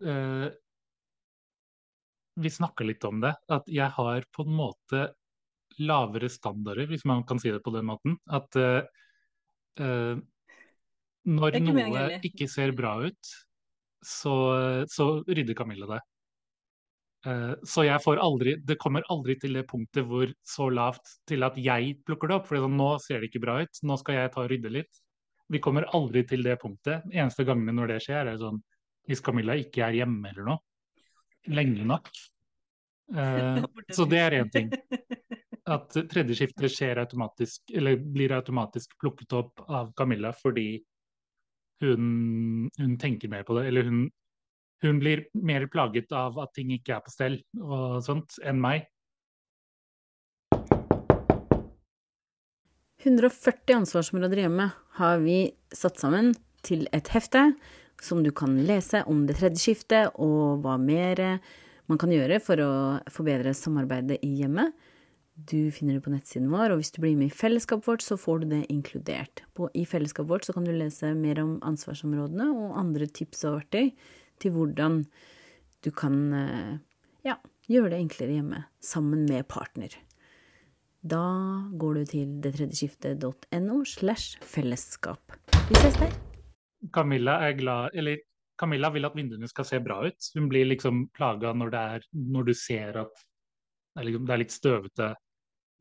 uh, 0.06 0.48
Vi 2.36 2.52
snakker 2.52 2.90
litt 2.90 3.06
om 3.08 3.22
det, 3.24 3.36
at 3.52 3.70
jeg 3.72 3.90
har 3.98 4.28
på 4.36 4.46
en 4.46 4.58
måte 4.58 5.08
lavere 5.80 6.30
standarder, 6.32 6.88
hvis 6.88 7.04
man 7.08 7.26
kan 7.28 7.40
si 7.42 7.52
det 7.52 7.64
på 7.64 7.74
den 7.76 7.88
måten. 7.90 8.20
At 8.28 8.56
uh, 8.60 8.84
når 11.26 11.60
noe 11.64 12.08
ikke 12.24 12.48
ser 12.52 12.76
bra 12.78 12.98
ut, 13.08 13.32
så, 14.06 14.36
så 14.92 15.08
rydder 15.26 15.58
Camilla 15.58 15.90
det. 15.96 16.04
Uh, 17.26 17.56
så 17.66 17.88
jeg 17.88 17.98
får 18.04 18.20
aldri 18.22 18.52
Det 18.62 18.76
kommer 18.78 19.02
aldri 19.10 19.34
til 19.42 19.56
det 19.58 19.64
punktet 19.66 20.06
hvor 20.06 20.30
så 20.46 20.68
lavt 20.70 21.16
til 21.26 21.42
at 21.48 21.56
jeg 21.58 21.96
plukker 22.06 22.30
det 22.30 22.38
opp. 22.38 22.46
For 22.52 22.62
sånn, 22.62 22.78
nå 22.78 22.92
ser 23.02 23.24
det 23.24 23.32
ikke 23.32 23.42
bra 23.48 23.58
ut, 23.64 23.82
nå 23.82 23.98
skal 24.02 24.20
jeg 24.20 24.34
ta 24.36 24.44
og 24.44 24.52
rydde 24.54 24.74
litt. 24.78 25.02
Vi 25.52 25.62
kommer 25.62 25.88
aldri 25.94 26.24
til 26.28 26.46
det 26.46 26.58
punktet. 26.62 27.06
Eneste 27.14 27.46
gangene 27.48 27.76
når 27.76 27.94
det 27.94 28.00
skjer, 28.06 28.32
er 28.32 28.42
sånn 28.42 28.62
hvis 29.06 29.22
Camilla 29.22 29.54
ikke 29.60 29.84
er 29.86 30.00
hjemme 30.00 30.32
eller 30.32 30.48
noe. 30.50 30.62
Lenge 31.54 31.86
nok. 31.86 32.10
Eh, 33.14 33.62
så 33.98 34.08
det 34.10 34.22
er 34.22 34.40
én 34.40 34.52
ting. 34.54 34.72
At 35.66 35.94
tredje 36.10 36.38
skifte 36.38 36.70
skjer 36.70 37.02
automatisk, 37.02 37.62
eller 37.74 37.98
blir 38.02 38.34
automatisk 38.38 38.98
plukket 39.02 39.34
opp 39.38 39.64
av 39.66 39.94
Camilla 39.98 40.34
fordi 40.38 40.70
hun, 41.84 42.70
hun 42.80 42.98
tenker 43.02 43.30
mer 43.30 43.46
på 43.46 43.58
det. 43.60 43.68
Eller 43.70 43.90
hun, 43.90 44.04
hun 44.86 45.02
blir 45.02 45.26
mer 45.38 45.68
plaget 45.72 46.14
av 46.16 46.38
at 46.42 46.54
ting 46.58 46.74
ikke 46.76 46.98
er 46.98 47.06
på 47.06 47.14
stell 47.14 47.40
og 47.62 48.02
sånt, 48.06 48.40
enn 48.46 48.62
meg. 48.62 48.90
140 53.06 53.76
ansvarsområder 53.76 54.40
hjemme 54.42 54.72
har 54.98 55.20
vi 55.22 55.52
satt 55.70 56.00
sammen 56.02 56.32
til 56.66 56.88
et 56.96 57.12
hefte 57.14 57.52
som 58.02 58.24
du 58.26 58.32
kan 58.36 58.58
lese 58.66 59.04
om 59.06 59.28
det 59.30 59.38
tredje 59.38 59.62
skiftet 59.62 60.18
og 60.18 60.64
hva 60.64 60.80
mer 60.82 61.22
man 61.86 62.00
kan 62.02 62.10
gjøre 62.10 62.40
for 62.42 62.62
å 62.64 62.72
forbedre 63.14 63.54
samarbeidet 63.54 64.18
i 64.26 64.32
hjemmet. 64.40 64.74
Du 65.36 65.70
finner 65.76 65.98
det 65.98 66.06
på 66.06 66.14
nettsiden 66.14 66.50
vår, 66.50 66.72
og 66.74 66.80
hvis 66.80 66.94
du 66.96 67.02
blir 67.04 67.18
med 67.20 67.30
i 67.30 67.38
fellesskapet 67.38 67.86
vårt, 67.92 68.06
så 68.06 68.18
får 68.18 68.42
du 68.42 68.48
det 68.56 68.62
inkludert. 68.74 69.44
I 69.76 69.84
fellesskapet 69.86 70.32
vårt 70.32 70.50
kan 70.56 70.66
du 70.66 70.72
lese 70.74 71.12
mer 71.14 71.44
om 71.44 71.58
ansvarsområdene 71.68 72.50
og 72.56 72.80
andre 72.80 73.06
tips 73.12 73.46
og 73.46 73.60
verktøy 73.60 73.92
til 74.42 74.56
hvordan 74.56 75.04
du 75.86 75.92
kan 75.94 76.18
eh, 76.34 76.74
ja, 77.28 77.38
gjøre 77.70 77.94
det 77.94 78.02
enklere 78.02 78.40
hjemme 78.40 78.66
sammen 78.82 79.28
med 79.30 79.46
partner. 79.52 79.94
Da 81.06 81.26
går 81.78 82.00
du 82.00 82.06
til 82.10 82.30
detredjeskiftet.no 82.42 83.76
slash 83.86 84.40
fellesskap. 84.42 85.36
Vi 85.70 85.78
ses 85.78 86.00
der. 86.02 86.16
Camilla 86.94 87.36
er 87.46 87.54
glad 87.58 87.94
Eller 87.94 88.24
Camilla 88.58 88.90
vil 88.94 89.06
at 89.06 89.14
vinduene 89.18 89.50
skal 89.50 89.68
se 89.70 89.80
bra 89.86 90.00
ut. 90.08 90.30
Hun 90.34 90.48
blir 90.50 90.66
liksom 90.66 91.04
plaga 91.14 91.52
når, 91.54 92.08
når 92.10 92.48
du 92.48 92.54
ser 92.58 92.98
at 93.04 93.14
det 93.22 94.02
er, 94.02 94.08
liksom, 94.08 94.26
det 94.26 94.34
er 94.34 94.42
litt 94.42 94.56
støvete 94.56 95.10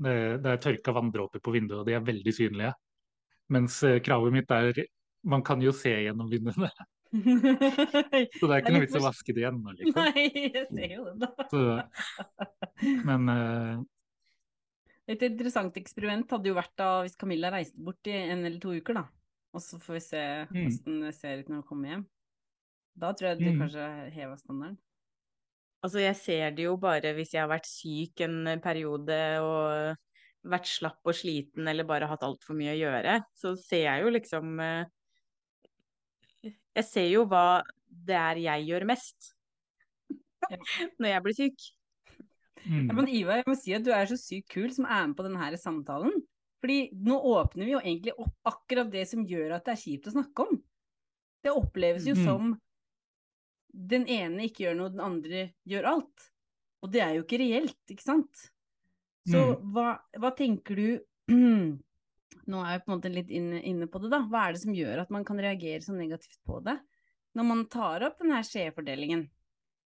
det, 0.05 0.15
det 0.45 0.51
er 0.51 0.61
tørka 0.61 0.93
vanndråper 0.93 1.41
på 1.41 1.55
vinduet, 1.55 1.81
og 1.81 1.89
de 1.89 1.97
er 1.97 2.05
veldig 2.05 2.35
synlige. 2.35 2.75
Mens 3.55 3.79
eh, 3.87 4.01
kravet 4.05 4.35
mitt 4.35 4.53
er 4.53 4.83
man 5.25 5.45
kan 5.47 5.63
jo 5.63 5.73
se 5.73 5.95
gjennom 6.05 6.29
vinduene. 6.29 6.69
så 7.15 8.45
det 8.45 8.53
er 8.53 8.61
ikke 8.61 8.75
noe 8.75 8.85
vits 8.85 9.01
å 9.01 9.05
vaske 9.07 9.33
det 9.33 9.45
igjen. 9.47 9.65
liksom. 9.79 10.03
Nei, 10.03 10.29
jeg 10.51 10.69
ser 10.69 10.95
jo 10.99 11.09
det, 11.09 11.17
da. 11.25 11.49
Så, 11.49 11.65
men 13.09 13.33
uh... 13.33 13.85
Et 15.11 15.21
interessant 15.27 15.77
eksperiment 15.77 16.31
hadde 16.33 16.49
jo 16.49 16.57
vært 16.57 16.73
da 16.81 16.89
hvis 17.05 17.19
Camilla 17.21 17.51
reiste 17.53 17.81
bort 17.85 18.09
i 18.09 18.15
en 18.17 18.41
eller 18.41 18.61
to 18.63 18.73
uker, 18.73 18.97
da. 18.97 19.05
Og 19.55 19.63
så 19.63 19.79
får 19.83 19.99
vi 19.99 20.03
se 20.03 20.23
hvordan 20.51 20.97
mm. 20.97 21.05
det 21.05 21.13
ser 21.19 21.43
ut 21.43 21.51
når 21.51 21.61
hun 21.61 21.69
kommer 21.69 21.93
hjem. 21.93 22.07
Da 23.05 23.11
tror 23.13 23.31
jeg 23.31 23.41
du 23.43 23.47
mm. 23.51 23.61
kanskje 23.61 23.87
heva 24.15 24.39
standarden. 24.41 24.81
Altså, 25.85 26.01
jeg 26.01 26.17
ser 26.17 26.57
det 26.57 26.65
jo 26.65 26.79
bare 26.81 27.13
hvis 27.13 27.35
jeg 27.35 27.43
har 27.43 27.51
vært 27.51 27.69
syk 27.69 28.25
en 28.25 28.55
periode 28.65 29.21
og 29.45 30.01
vært 30.49 30.69
slapp 30.69 31.09
og 31.09 31.17
sliten 31.17 31.69
eller 31.69 31.87
bare 31.89 32.09
hatt 32.09 32.25
altfor 32.25 32.57
mye 32.57 32.73
å 32.73 32.79
gjøre. 32.79 33.19
Så 33.37 33.55
ser 33.61 33.85
jeg 33.87 34.05
jo 34.05 34.13
liksom 34.15 34.61
eh, 34.65 34.91
Jeg 36.45 36.89
ser 36.89 37.09
jo 37.13 37.25
hva 37.29 37.63
det 37.87 38.17
er 38.19 38.41
jeg 38.43 38.69
gjør 38.71 38.89
mest 38.91 39.35
når 40.99 41.09
jeg 41.09 41.25
blir 41.25 41.37
syk. 41.37 41.69
Mm. 42.65 42.89
Men 42.97 43.09
Ivar, 43.13 43.41
jeg 43.41 43.49
må 43.51 43.57
si 43.59 43.75
at 43.77 43.85
du 43.85 43.91
er 43.95 44.09
så 44.09 44.17
sykt 44.19 44.49
kul 44.53 44.71
som 44.73 44.87
er 44.89 45.07
med 45.09 45.17
på 45.19 45.27
denne 45.27 45.61
samtalen. 45.61 46.23
Fordi 46.65 46.79
nå 47.05 47.19
åpner 47.29 47.67
vi 47.67 47.75
jo 47.75 47.81
egentlig 47.83 48.15
opp 48.17 48.49
akkurat 48.49 48.89
det 48.93 49.05
som 49.11 49.25
gjør 49.29 49.59
at 49.59 49.67
det 49.67 49.75
er 49.75 49.83
kjipt 49.83 50.09
å 50.09 50.15
snakke 50.15 50.47
om. 50.47 50.61
Det 51.45 51.53
oppleves 51.53 52.07
jo 52.09 52.15
mm. 52.17 52.23
som 52.25 52.55
den 53.75 54.07
ene 54.09 54.47
ikke 54.47 54.65
gjør 54.65 54.79
noe, 54.79 54.93
den 54.95 55.03
andre 55.05 55.43
gjør 55.69 55.91
alt. 55.91 56.29
Og 56.85 56.93
det 56.95 57.03
er 57.05 57.19
jo 57.19 57.25
ikke 57.27 57.41
reelt, 57.43 57.81
ikke 57.91 58.07
sant? 58.07 58.47
Så 59.29 59.41
mm. 59.41 59.69
hva, 59.75 59.89
hva, 60.21 60.31
tenker 60.37 60.81
du 60.81 60.89
Nå 62.53 62.59
er 62.61 62.75
jeg 62.75 62.83
på 62.85 62.91
en 62.91 62.99
måte 62.99 63.13
litt 63.13 63.31
inne, 63.33 63.61
inne, 63.65 63.87
på 63.89 64.03
det, 64.03 64.11
da. 64.13 64.21
Hva 64.29 64.47
er 64.47 64.57
det 64.57 64.61
som 64.65 64.75
gjør 64.77 65.01
at 65.01 65.13
man 65.15 65.25
kan 65.25 65.39
reagere 65.41 65.81
så 65.85 65.95
negativt 65.97 66.41
på 66.45 66.59
det? 66.65 66.75
Når 67.37 67.47
man 67.49 67.63
tar 67.73 68.05
opp 68.05 68.19
den 68.21 68.35
her 68.35 68.45
skjefordelingen. 68.45 69.23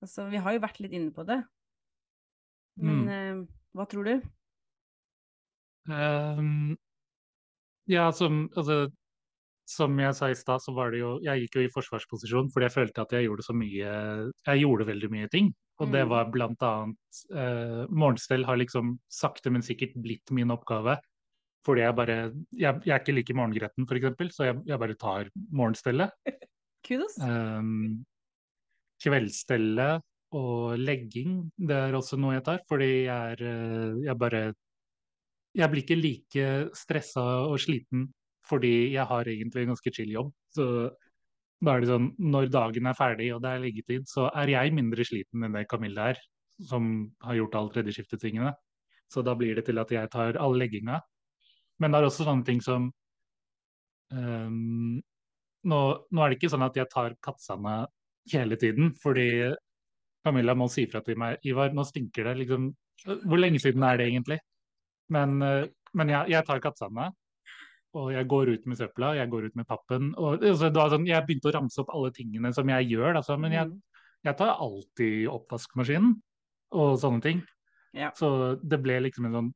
Altså, 0.04 0.24
vi 0.32 0.40
har 0.40 0.56
jo 0.56 0.62
vært 0.64 0.80
litt 0.80 0.96
inne 0.96 1.12
på 1.12 1.24
det. 1.28 1.42
Men 2.82 3.02
mm. 3.04 3.08
uh, 3.08 3.42
hva 3.76 3.86
tror 3.90 4.08
du? 4.08 4.14
Um, 5.86 6.76
ja, 7.86 8.08
som 8.12 8.46
altså 8.56 8.86
som 9.66 9.98
jeg 9.98 10.14
sa 10.14 10.28
i 10.30 10.38
stad, 10.38 10.62
så 10.62 10.72
var 10.74 10.92
det 10.94 11.00
jo 11.00 11.16
Jeg 11.24 11.44
gikk 11.44 11.58
jo 11.58 11.64
i 11.66 11.72
forsvarsposisjon 11.74 12.50
fordi 12.54 12.68
jeg 12.68 12.74
følte 12.76 13.02
at 13.02 13.14
jeg 13.16 13.26
gjorde 13.26 13.46
så 13.46 13.54
mye 13.56 13.94
Jeg 14.46 14.62
gjorde 14.62 14.86
veldig 14.86 15.10
mye 15.10 15.30
ting. 15.32 15.50
Og 15.82 15.90
det 15.92 16.04
mm. 16.06 16.12
var 16.12 16.30
blant 16.32 16.62
annet 16.64 17.20
eh, 17.34 17.82
Morgenstell 17.90 18.46
har 18.48 18.60
liksom 18.60 18.94
sakte, 19.12 19.50
men 19.52 19.66
sikkert 19.66 19.96
blitt 20.00 20.32
min 20.32 20.54
oppgave. 20.54 20.96
Fordi 21.66 21.82
jeg 21.82 21.98
bare 21.98 22.18
Jeg, 22.54 22.80
jeg 22.86 22.94
er 22.94 23.02
ikke 23.02 23.16
like 23.16 23.36
morgengretten, 23.36 23.88
f.eks., 23.90 24.36
så 24.38 24.50
jeg, 24.52 24.60
jeg, 24.70 24.78
bare 24.80 24.98
tar 25.00 25.32
morgenstellet. 25.50 26.14
Kudos. 26.86 27.18
Um, 27.18 28.06
kveldsstellet 29.02 30.06
og 30.34 30.78
legging, 30.80 31.38
det 31.56 31.76
er 31.76 31.94
også 31.94 32.18
noe 32.18 32.34
jeg 32.36 32.44
tar. 32.46 32.62
Fordi 32.68 32.88
jeg 33.06 33.32
er 33.32 33.42
eh, 33.46 34.04
Jeg 34.06 34.18
bare 34.18 34.54
Jeg 35.56 35.70
blir 35.70 35.82
ikke 35.82 35.96
like 36.00 36.46
stressa 36.76 37.22
og 37.48 37.58
sliten 37.60 38.10
fordi 38.46 38.92
jeg 38.94 39.06
har 39.10 39.26
egentlig 39.26 39.62
en 39.64 39.72
ganske 39.72 39.90
chill 39.90 40.10
jobb. 40.12 40.32
Så 40.54 40.64
da 41.64 41.72
er 41.72 41.82
det 41.82 41.88
sånn, 41.90 42.10
når 42.18 42.50
dagen 42.52 42.86
er 42.86 42.94
ferdig 42.98 43.30
og 43.34 43.40
det 43.42 43.52
er 43.52 43.62
leggetid, 43.64 44.04
så 44.06 44.28
er 44.30 44.52
jeg 44.52 44.74
mindre 44.76 45.06
sliten 45.08 45.42
enn 45.42 45.56
det 45.56 45.64
Camilla 45.70 46.10
er, 46.12 46.20
som 46.68 47.08
har 47.24 47.38
gjort 47.40 47.56
alle 47.58 47.74
tredjeskiftetingene. 47.74 48.52
Så 49.10 49.24
da 49.26 49.34
blir 49.38 49.56
det 49.56 49.66
til 49.66 49.80
at 49.82 49.90
jeg 49.90 50.12
tar 50.12 50.38
all 50.42 50.56
legginga. 50.58 51.00
Men 51.80 51.92
det 51.92 52.00
er 52.00 52.08
også 52.08 52.26
sånne 52.26 52.46
ting 52.46 52.62
som 52.64 52.88
um, 54.12 54.96
nå, 55.66 55.80
nå, 56.10 56.22
er 56.22 56.30
det 56.30 56.38
ikke 56.38 56.52
sånn 56.52 56.66
at 56.66 56.78
jeg 56.78 56.90
tar 56.92 57.16
katsene 57.24 57.78
hele 58.32 58.58
tiden, 58.60 58.92
fordi 59.02 59.28
Camilla 60.26 60.56
må 60.58 60.66
si 60.72 60.86
fra 60.90 61.02
til 61.06 61.18
meg 61.22 61.44
Ivar, 61.46 61.70
nå 61.74 61.84
stinker 61.86 62.30
det. 62.30 62.34
liksom, 62.42 62.70
Hvor 63.06 63.38
lenge 63.38 63.62
siden 63.62 63.84
er 63.86 64.00
det 64.00 64.10
egentlig? 64.10 64.40
Men, 65.14 65.38
uh, 65.42 65.64
men 65.94 66.10
jeg, 66.10 66.32
jeg 66.34 66.46
tar 66.48 66.62
katsene, 66.64 67.10
og 67.96 68.12
jeg 68.12 68.28
går 68.28 68.52
ut 68.52 68.66
med 68.68 68.78
søpla, 68.80 69.14
jeg 69.16 69.30
går 69.32 69.48
ut 69.48 69.58
med 69.58 69.68
pappen. 69.68 70.10
Og, 70.20 70.42
altså, 70.42 70.70
sånn, 70.74 71.06
jeg 71.08 71.24
begynte 71.26 71.50
å 71.50 71.56
ramse 71.56 71.82
opp 71.82 71.92
alle 71.94 72.12
tingene 72.16 72.52
som 72.56 72.68
jeg 72.72 72.90
gjør, 72.92 73.20
altså, 73.20 73.38
men 73.40 73.54
jeg, 73.54 73.70
mm. 73.70 74.00
jeg, 74.28 74.38
tar 74.40 74.56
alltid 74.66 75.28
oppvaskmaskinen 75.32 76.16
og 76.76 76.98
sånne 77.00 77.24
ting. 77.24 77.44
Ja. 77.96 78.10
Så 78.18 78.28
det 78.60 78.80
ble 78.84 78.98
liksom 79.06 79.28
en 79.28 79.38
sånn 79.38 79.54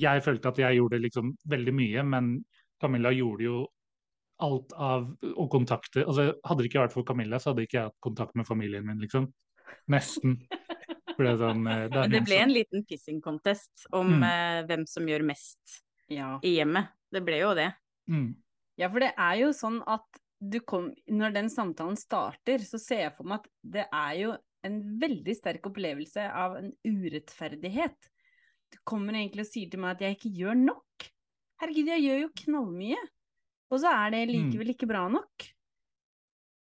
Jeg 0.00 0.22
følte 0.24 0.50
at 0.50 0.58
jeg 0.58 0.78
gjorde 0.78 0.98
liksom 1.02 1.30
veldig 1.50 1.74
mye, 1.74 2.02
men 2.06 2.32
Camilla 2.82 3.12
gjorde 3.14 3.46
jo 3.46 3.60
alt 4.44 4.74
av 4.74 5.06
å 5.20 5.46
kontakte 5.52 6.04
altså, 6.06 6.30
Hadde 6.46 6.62
det 6.62 6.70
ikke 6.70 6.84
vært 6.84 6.96
for 6.96 7.06
Camilla, 7.06 7.40
så 7.40 7.52
hadde 7.52 7.66
ikke 7.66 7.78
jeg 7.78 7.90
hatt 7.90 8.02
kontakt 8.04 8.36
med 8.38 8.48
familien 8.48 8.86
min, 8.86 9.00
liksom. 9.02 9.30
Nesten. 9.92 10.40
Det, 11.20 11.34
sånn, 11.36 11.66
eh, 11.68 11.82
det, 11.92 12.06
det 12.14 12.22
ble 12.24 12.36
en 12.40 12.52
liten 12.54 12.84
pissing 12.88 13.18
contest 13.20 13.84
om 13.92 14.14
mm. 14.22 14.22
eh, 14.24 14.58
hvem 14.70 14.86
som 14.88 15.04
gjør 15.04 15.26
mest 15.28 15.80
ja. 16.08 16.38
i 16.40 16.54
hjemmet. 16.54 16.94
Det 17.12 17.20
ble 17.26 17.42
jo 17.42 17.50
det. 17.58 17.68
Mm. 18.08 18.30
Ja, 18.80 18.88
for 18.88 19.04
det 19.04 19.10
er 19.12 19.34
jo 19.42 19.50
sånn 19.56 19.82
at 19.90 20.20
du 20.40 20.56
kom 20.64 20.86
Når 21.12 21.34
den 21.34 21.50
samtalen 21.52 21.98
starter, 22.00 22.62
så 22.64 22.78
ser 22.80 23.02
jeg 23.02 23.12
for 23.18 23.28
meg 23.28 23.42
at 23.42 23.50
det 23.74 23.84
er 23.84 24.14
jo 24.16 24.30
en 24.64 24.78
veldig 25.00 25.34
sterk 25.36 25.68
opplevelse 25.68 26.24
av 26.24 26.56
en 26.56 26.70
urettferdighet. 26.88 28.08
Du 28.72 28.78
kommer 28.88 29.18
egentlig 29.18 29.44
og 29.44 29.50
sier 29.50 29.68
til 29.68 29.82
meg 29.82 29.98
at 29.98 30.04
jeg 30.06 30.16
ikke 30.16 30.32
gjør 30.40 30.56
nok. 30.62 31.08
Herregud, 31.60 31.90
jeg 31.92 32.04
gjør 32.06 32.22
jo 32.22 32.30
knallmye. 32.44 33.00
Og 33.70 33.80
så 33.82 33.92
er 33.94 34.12
det 34.14 34.26
mm. 34.26 34.30
likevel 34.34 34.74
ikke 34.74 34.88
bra 34.90 35.06
nok. 35.10 35.46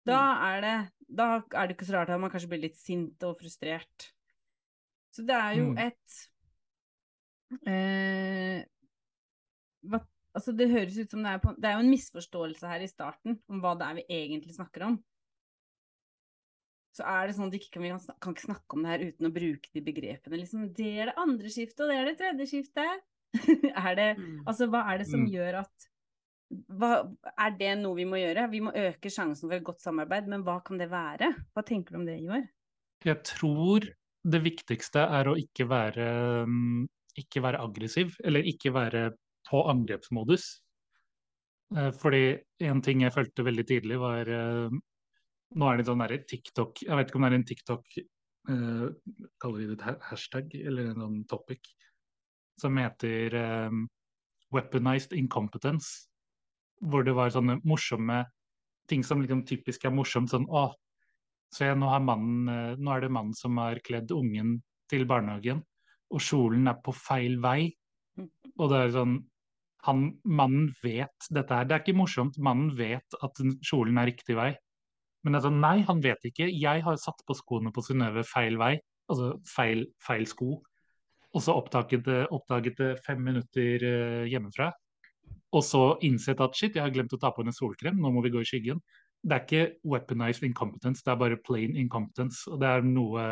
Da 0.05 0.19
mm. 0.21 0.45
er 0.49 0.61
det 0.65 0.75
da 1.05 1.25
er 1.53 1.67
det 1.67 1.75
ikke 1.75 1.87
så 1.87 1.99
rart 1.99 2.11
at 2.13 2.21
man 2.21 2.31
kanskje 2.33 2.49
blir 2.51 2.63
litt 2.65 2.79
sint 2.79 3.23
og 3.27 3.37
frustrert. 3.39 4.09
Så 5.13 5.23
det 5.25 5.35
er 5.37 5.57
jo 5.59 5.69
mm. 5.71 5.77
et 5.85 6.15
eh, 7.69 8.61
hva, 9.85 10.01
altså 10.35 10.55
det 10.57 10.71
høres 10.73 10.97
ut 10.97 11.13
som 11.13 11.23
det 11.23 11.35
er, 11.35 11.41
på, 11.43 11.53
det 11.55 11.69
er 11.69 11.77
jo 11.77 11.85
en 11.85 11.93
misforståelse 11.93 12.71
her 12.71 12.83
i 12.83 12.91
starten 12.91 13.37
om 13.51 13.61
hva 13.63 13.75
det 13.79 13.87
er 13.87 13.99
vi 14.01 14.07
egentlig 14.17 14.57
snakker 14.57 14.89
om. 14.89 14.97
Så 16.95 17.03
er 17.11 17.27
det 17.27 17.35
sånn 17.35 17.49
at 17.49 17.55
vi 17.55 17.59
ikke 17.59 17.75
kan, 17.75 18.03
kan 18.23 18.35
ikke 18.35 18.47
snakke 18.47 18.77
om 18.77 18.85
det 18.85 18.93
her 18.93 19.09
uten 19.09 19.27
å 19.27 19.33
bruke 19.35 19.71
de 19.75 19.83
begrepene. 19.83 20.39
Liksom, 20.39 20.69
det 20.75 20.93
er 20.93 21.11
det 21.11 21.19
andre 21.21 21.51
skiftet, 21.51 21.83
og 21.83 21.91
det 21.91 21.97
er 21.99 22.07
det 22.07 22.15
tredje 22.21 22.47
skiftet. 22.53 23.03
er 23.85 23.97
det, 23.99 24.11
altså, 24.47 24.69
hva 24.71 24.85
er 24.93 25.01
det 25.01 25.09
som 25.09 25.25
gjør 25.27 25.59
at 25.65 25.89
hva, 26.49 26.91
Er 27.41 27.55
det 27.57 27.71
noe 27.81 27.97
vi 27.97 28.05
må 28.07 28.19
gjøre? 28.19 28.47
Vi 28.51 28.61
må 28.63 28.73
øke 28.75 29.09
sjansen 29.11 29.49
for 29.49 29.57
et 29.57 29.65
godt 29.65 29.81
samarbeid, 29.83 30.27
men 30.31 30.43
hva 30.45 30.59
kan 30.65 30.79
det 30.81 30.89
være? 30.91 31.31
Hva 31.53 31.63
tenker 31.65 31.95
du 31.95 32.01
om 32.01 32.07
det, 32.07 32.19
Ivar? 32.21 32.45
Jeg 33.05 33.21
tror 33.27 33.87
det 34.25 34.41
viktigste 34.41 35.03
er 35.17 35.29
å 35.29 35.37
ikke 35.37 35.67
være, 35.69 36.07
mm, 36.49 36.85
ikke 37.21 37.43
være 37.45 37.61
aggressiv, 37.61 38.15
eller 38.25 38.45
ikke 38.49 38.73
være 38.73 39.09
på 39.49 39.61
angrepsmodus. 39.69 40.47
Eh, 41.75 41.91
fordi 41.97 42.37
en 42.65 42.81
ting 42.85 43.01
jeg 43.05 43.13
følte 43.13 43.45
veldig 43.45 43.65
tidlig, 43.65 44.01
var 44.01 44.29
eh, 44.29 44.77
Nå 45.55 45.67
er 45.69 45.77
det 45.77 45.85
sånn 45.87 46.01
derre 46.01 46.17
TikTok 46.25 46.81
Jeg 46.81 46.97
vet 46.97 47.09
ikke 47.09 47.19
om 47.19 47.23
det 47.23 47.27
er 47.29 47.35
en 47.37 47.43
TikTok 47.47 47.97
uh, 48.49 48.87
Kaller 49.39 49.59
vi 49.61 49.67
det 49.69 49.75
et 49.77 50.07
hashtag 50.09 50.55
eller 50.57 50.89
en 50.89 51.03
sånn 51.03 51.19
topic 51.29 51.69
som 52.59 52.77
heter 52.79 53.35
'weaponized 54.51 55.13
incompetence'. 55.15 56.07
Hvor 56.83 57.05
det 57.07 57.15
var 57.15 57.31
sånne 57.33 57.59
morsomme 57.63 58.23
ting 58.89 59.03
som 59.03 59.21
liksom 59.21 59.45
typisk 59.47 59.85
er 59.85 59.93
morsomt. 59.95 60.31
Sånn 60.31 60.47
å, 60.49 60.67
se 61.53 61.69
nå, 61.77 61.89
mannen, 62.03 62.75
nå 62.81 62.95
er 62.95 63.05
det 63.05 63.13
mannen 63.13 63.37
som 63.37 63.57
har 63.61 63.79
kledd 63.85 64.11
ungen 64.13 64.59
til 64.91 65.05
barnehagen, 65.09 65.63
og 66.13 66.21
kjolen 66.21 66.67
er 66.69 66.77
på 66.85 66.93
feil 66.95 67.39
vei. 67.41 67.71
Og 68.55 68.69
det 68.71 68.81
er 68.81 68.93
sånn 68.93 69.15
han, 69.85 70.05
mannen 70.25 70.71
vet 70.81 71.27
dette 71.33 71.53
her. 71.53 71.65
Det 71.67 71.75
er 71.75 71.83
ikke 71.83 71.97
morsomt. 71.99 72.37
Mannen 72.41 72.71
vet 72.77 73.17
at 73.25 73.41
kjolen 73.65 73.99
er 74.01 74.09
riktig 74.09 74.37
vei. 74.37 74.51
Men 75.25 75.37
altså, 75.37 75.51
nei, 75.53 75.79
han 75.85 76.01
vet 76.01 76.25
ikke. 76.25 76.47
Jeg 76.49 76.81
har 76.85 76.97
satt 77.01 77.21
på 77.25 77.35
skoene 77.37 77.73
på 77.73 77.83
Synnøve 77.85 78.25
feil 78.25 78.57
vei. 78.61 78.75
Altså 79.11 79.35
feil, 79.49 79.85
feil 80.01 80.25
sko. 80.29 80.55
og 81.35 81.41
så 81.43 81.53
oppdaget 81.59 82.05
det, 82.07 82.19
oppdaget 82.31 82.77
det 82.79 82.91
fem 83.05 83.19
minutter 83.21 83.83
eh, 83.83 84.27
hjemmefra. 84.31 84.69
Og 85.55 85.63
så 85.63 85.83
innsett 86.03 86.41
at 86.43 86.55
shit, 86.57 86.75
jeg 86.75 86.83
har 86.83 86.93
glemt 86.93 87.13
å 87.15 87.19
ta 87.21 87.31
på 87.31 87.43
henne 87.43 87.55
solkrem, 87.55 87.99
nå 88.01 88.11
må 88.11 88.23
vi 88.25 88.33
gå 88.33 88.41
i 88.43 88.47
skyggen. 88.47 88.81
Det 89.25 89.35
er 89.35 89.43
ikke 89.45 89.77
weaponized 89.87 90.43
incompetence, 90.45 91.03
det 91.05 91.13
er 91.13 91.21
bare 91.21 91.41
plain 91.41 91.77
incompetence. 91.79 92.43
Og 92.51 92.59
det 92.61 92.71
er 92.71 92.87
noe 92.87 93.27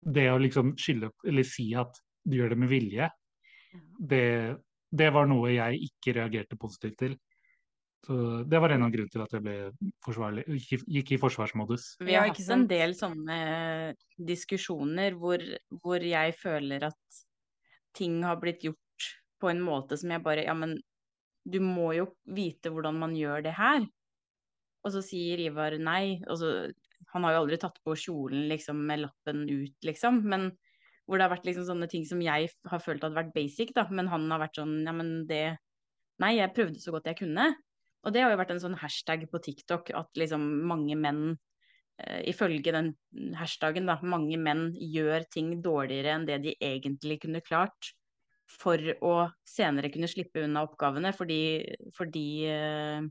Det 0.00 0.30
å 0.32 0.38
liksom 0.40 0.78
skylde 0.80 1.10
eller 1.28 1.44
si 1.44 1.74
at 1.76 1.98
du 2.24 2.38
gjør 2.38 2.54
det 2.54 2.56
med 2.62 2.70
vilje, 2.70 3.08
det, 4.00 4.56
det 4.88 5.08
var 5.12 5.26
noe 5.28 5.50
jeg 5.52 5.90
ikke 5.90 6.14
reagerte 6.16 6.56
positivt 6.56 6.96
til. 7.02 7.18
Så 8.06 8.14
Det 8.48 8.60
var 8.60 8.72
en 8.72 8.86
av 8.86 8.92
grunnene 8.94 9.12
til 9.12 9.22
at 9.22 9.34
jeg 9.36 9.44
ble 9.44 10.44
gikk- 10.88 11.12
i 11.12 11.18
forsvarsmodus. 11.20 11.98
Vi 12.00 12.16
har 12.16 12.30
ikke 12.30 12.46
hatt 12.46 12.54
en 12.56 12.66
del 12.70 12.94
sånne 12.96 13.40
diskusjoner 14.16 15.18
hvor, 15.20 15.44
hvor 15.82 16.00
jeg 16.00 16.36
føler 16.40 16.88
at 16.88 17.20
ting 17.96 18.22
har 18.24 18.40
blitt 18.40 18.64
gjort 18.64 19.10
på 19.40 19.50
en 19.52 19.60
måte 19.64 19.98
som 20.00 20.12
jeg 20.14 20.24
bare 20.24 20.46
Ja, 20.46 20.56
men 20.56 20.78
du 21.52 21.58
må 21.64 21.90
jo 21.96 22.10
vite 22.30 22.72
hvordan 22.72 22.98
man 23.00 23.16
gjør 23.18 23.44
det 23.46 23.54
her. 23.58 23.84
Og 24.84 24.94
så 24.94 25.02
sier 25.04 25.40
Ivar 25.44 25.76
nei. 25.80 26.20
Så, 26.38 26.70
han 27.10 27.26
har 27.26 27.34
jo 27.34 27.44
aldri 27.44 27.58
tatt 27.60 27.80
på 27.84 27.96
kjolen 27.98 28.46
liksom 28.50 28.84
med 28.86 29.04
lappen 29.04 29.44
ut, 29.48 29.76
liksom. 29.86 30.22
Men 30.30 30.50
hvor 31.04 31.18
det 31.18 31.26
har 31.26 31.34
vært 31.34 31.48
liksom 31.48 31.66
sånne 31.66 31.88
ting 31.90 32.04
som 32.06 32.20
jeg 32.22 32.52
har 32.70 32.82
følt 32.84 33.02
hadde 33.02 33.18
vært 33.18 33.34
basic, 33.34 33.74
da. 33.76 33.86
Men 33.90 34.10
han 34.12 34.28
har 34.30 34.44
vært 34.44 34.60
sånn 34.60 34.78
ja, 34.86 34.94
men 34.96 35.24
det 35.30 35.44
Nei, 36.20 36.34
jeg 36.36 36.52
prøvde 36.52 36.76
så 36.82 36.92
godt 36.92 37.06
jeg 37.08 37.16
kunne. 37.22 37.46
Og 38.04 38.12
det 38.12 38.20
har 38.20 38.32
jo 38.32 38.36
vært 38.36 38.50
en 38.52 38.60
sånn 38.60 38.76
hashtag 38.76 39.22
på 39.32 39.38
TikTok 39.40 39.88
at 39.96 40.18
liksom 40.20 40.42
mange 40.68 40.92
menn 41.00 41.22
eh, 41.96 42.20
ifølge 42.28 42.74
den 42.76 42.90
hashtagen, 43.38 43.88
da, 43.88 43.96
mange 44.04 44.36
menn 44.36 44.66
gjør 44.76 45.24
ting 45.32 45.54
dårligere 45.64 46.12
enn 46.18 46.26
det 46.28 46.36
de 46.44 46.52
egentlig 46.60 47.22
kunne 47.24 47.40
klart 47.44 47.94
for 48.60 48.82
å 49.06 49.14
senere 49.46 49.90
kunne 49.94 50.08
slippe 50.10 50.42
unna 50.46 50.64
oppgavene, 50.66 51.12
fordi, 51.16 51.40
fordi 51.96 52.26
eh, 52.50 53.08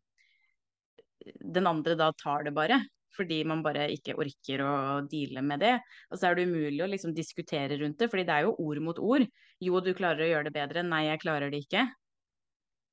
den 1.57 1.67
andre 1.67 1.95
da 1.99 2.11
tar 2.23 2.43
det 2.43 2.51
bare. 2.55 2.79
Fordi 3.17 3.39
man 3.49 3.63
bare 3.65 3.87
ikke 3.91 4.13
orker 4.21 4.61
å 4.63 4.71
deale 5.11 5.41
med 5.43 5.63
det. 5.63 5.71
Og 6.11 6.19
så 6.21 6.29
er 6.29 6.37
det 6.37 6.45
umulig 6.47 6.83
å 6.85 6.89
liksom 6.91 7.15
diskutere 7.17 7.79
rundt 7.81 7.97
det, 7.99 8.07
fordi 8.11 8.25
det 8.29 8.35
er 8.35 8.45
jo 8.47 8.53
ord 8.67 8.81
mot 8.85 9.01
ord. 9.01 9.25
Jo, 9.65 9.81
du 9.83 9.91
klarer 9.97 10.23
å 10.27 10.29
gjøre 10.29 10.49
det 10.49 10.55
bedre. 10.59 10.85
Nei, 10.85 11.05
jeg 11.09 11.23
klarer 11.25 11.51
det 11.51 11.63
ikke. 11.65 11.87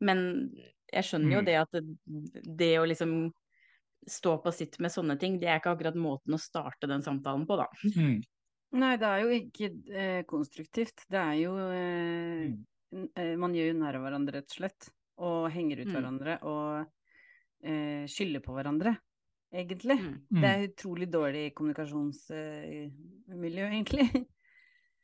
Men 0.09 0.21
jeg 0.93 1.07
skjønner 1.09 1.37
jo 1.39 1.43
Mm. 1.43 1.47
det 1.47 1.57
at 1.61 1.73
det, 1.77 1.83
det 2.61 2.73
å 2.81 2.87
liksom 2.89 3.15
stå 4.11 4.37
på 4.45 4.53
sitt 4.55 4.79
med 4.83 4.93
sånne 4.95 5.17
ting, 5.21 5.39
det 5.43 5.49
er 5.51 5.61
ikke 5.61 5.75
akkurat 5.77 5.97
måten 5.99 6.37
å 6.37 6.41
starte 6.43 6.89
den 6.91 7.03
samtalen 7.07 7.47
på, 7.49 7.59
da. 7.61 7.67
Mm. 7.97 8.21
Nei, 8.77 8.97
det 9.01 9.07
er 9.09 9.21
jo 9.23 9.29
ikke 9.33 9.69
eh, 9.97 10.23
konstruktivt. 10.29 11.07
Det 11.11 11.19
er 11.21 11.35
jo 11.41 11.53
eh, 11.73 12.47
Mm. 12.47 12.65
eh, 13.17 13.37
Man 13.41 13.55
gjør 13.57 13.71
jo 13.73 13.79
narr 13.81 13.97
av 13.99 14.03
hverandre, 14.07 14.33
rett 14.41 14.51
og 14.53 14.57
slett. 14.61 14.83
Og 15.19 15.51
henger 15.55 15.77
ut 15.83 15.89
Mm. 15.89 15.95
hverandre. 15.97 16.33
Og 16.45 16.87
eh, 17.65 18.05
skylder 18.11 18.41
på 18.45 18.53
hverandre, 18.57 18.93
egentlig. 19.55 19.99
Mm. 19.99 20.27
Det 20.31 20.37
Mm. 20.37 20.45
er 20.51 20.67
utrolig 20.69 21.09
dårlig 21.11 21.55
kommunikasjonsmiljø, 21.55 23.65
egentlig. 23.73 24.27